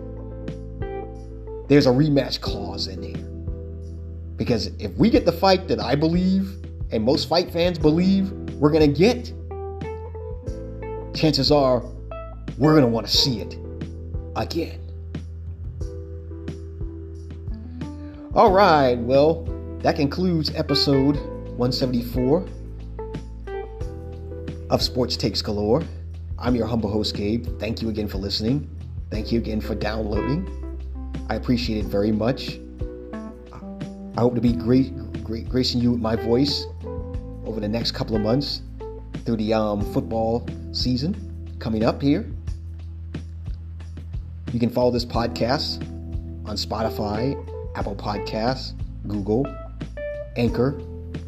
there's 1.68 1.86
a 1.86 1.90
rematch 1.90 2.40
clause 2.40 2.88
in 2.88 3.00
there. 3.00 3.22
Because 4.36 4.66
if 4.80 4.92
we 4.96 5.08
get 5.08 5.24
the 5.24 5.30
fight 5.30 5.68
that 5.68 5.78
I 5.78 5.94
believe 5.94 6.56
and 6.90 7.04
most 7.04 7.28
fight 7.28 7.52
fans 7.52 7.78
believe 7.78 8.32
we're 8.58 8.72
going 8.72 8.92
to 8.92 8.98
get, 8.98 9.32
chances 11.14 11.52
are 11.52 11.80
we're 12.58 12.72
going 12.72 12.82
to 12.82 12.88
want 12.88 13.06
to 13.06 13.16
see 13.16 13.40
it 13.40 13.56
again. 14.34 14.80
All 18.34 18.50
right, 18.50 18.98
well, 18.98 19.44
that 19.82 19.94
concludes 19.94 20.52
episode 20.56 21.14
174 21.56 22.44
of 24.70 24.82
Sports 24.82 25.16
Takes 25.16 25.40
Galore. 25.40 25.84
I'm 26.38 26.54
your 26.54 26.66
humble 26.66 26.90
host, 26.90 27.14
Gabe. 27.14 27.46
Thank 27.58 27.80
you 27.80 27.88
again 27.88 28.08
for 28.08 28.18
listening. 28.18 28.68
Thank 29.10 29.30
you 29.30 29.38
again 29.38 29.60
for 29.60 29.74
downloading. 29.74 30.48
I 31.30 31.36
appreciate 31.36 31.78
it 31.78 31.86
very 31.86 32.10
much. 32.10 32.58
I 33.12 34.20
hope 34.20 34.34
to 34.34 34.40
be 34.40 34.52
great, 34.52 34.92
great 35.22 35.48
gracing 35.48 35.80
you 35.80 35.92
with 35.92 36.00
my 36.00 36.16
voice 36.16 36.66
over 37.44 37.60
the 37.60 37.68
next 37.68 37.92
couple 37.92 38.16
of 38.16 38.22
months 38.22 38.62
through 39.24 39.36
the 39.36 39.54
um, 39.54 39.80
football 39.92 40.46
season 40.72 41.56
coming 41.60 41.84
up 41.84 42.02
here. 42.02 42.26
You 44.52 44.60
can 44.60 44.70
follow 44.70 44.90
this 44.90 45.04
podcast 45.04 45.82
on 46.46 46.56
Spotify, 46.56 47.34
Apple 47.76 47.96
Podcasts, 47.96 48.72
Google, 49.06 49.46
Anchor, 50.36 50.78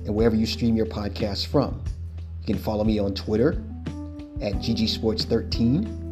and 0.04 0.14
wherever 0.14 0.36
you 0.36 0.46
stream 0.46 0.76
your 0.76 0.86
podcasts 0.86 1.46
from. 1.46 1.80
You 2.40 2.54
can 2.54 2.62
follow 2.62 2.84
me 2.84 2.98
on 2.98 3.14
Twitter 3.14 3.62
at 4.40 4.54
GGSports13. 4.54 6.06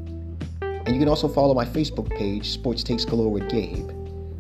And 0.63 0.89
you 0.89 0.99
can 0.99 1.09
also 1.09 1.29
follow 1.29 1.55
my 1.55 1.65
Facebook 1.65 2.11
page, 2.17 2.51
Sports 2.51 2.83
Takes 2.83 3.05
Galore 3.05 3.33
with 3.33 3.49
Gabe. 3.49 3.91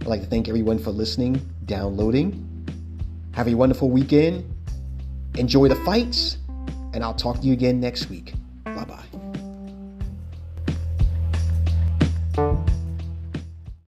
I'd 0.00 0.06
like 0.06 0.20
to 0.20 0.26
thank 0.26 0.48
everyone 0.48 0.78
for 0.78 0.90
listening, 0.90 1.40
downloading. 1.64 2.40
Have 3.32 3.48
a 3.48 3.54
wonderful 3.54 3.90
weekend. 3.90 4.44
Enjoy 5.36 5.68
the 5.68 5.76
fights, 5.76 6.36
and 6.92 7.02
I'll 7.02 7.14
talk 7.14 7.40
to 7.40 7.46
you 7.46 7.52
again 7.52 7.80
next 7.80 8.10
week. 8.10 8.34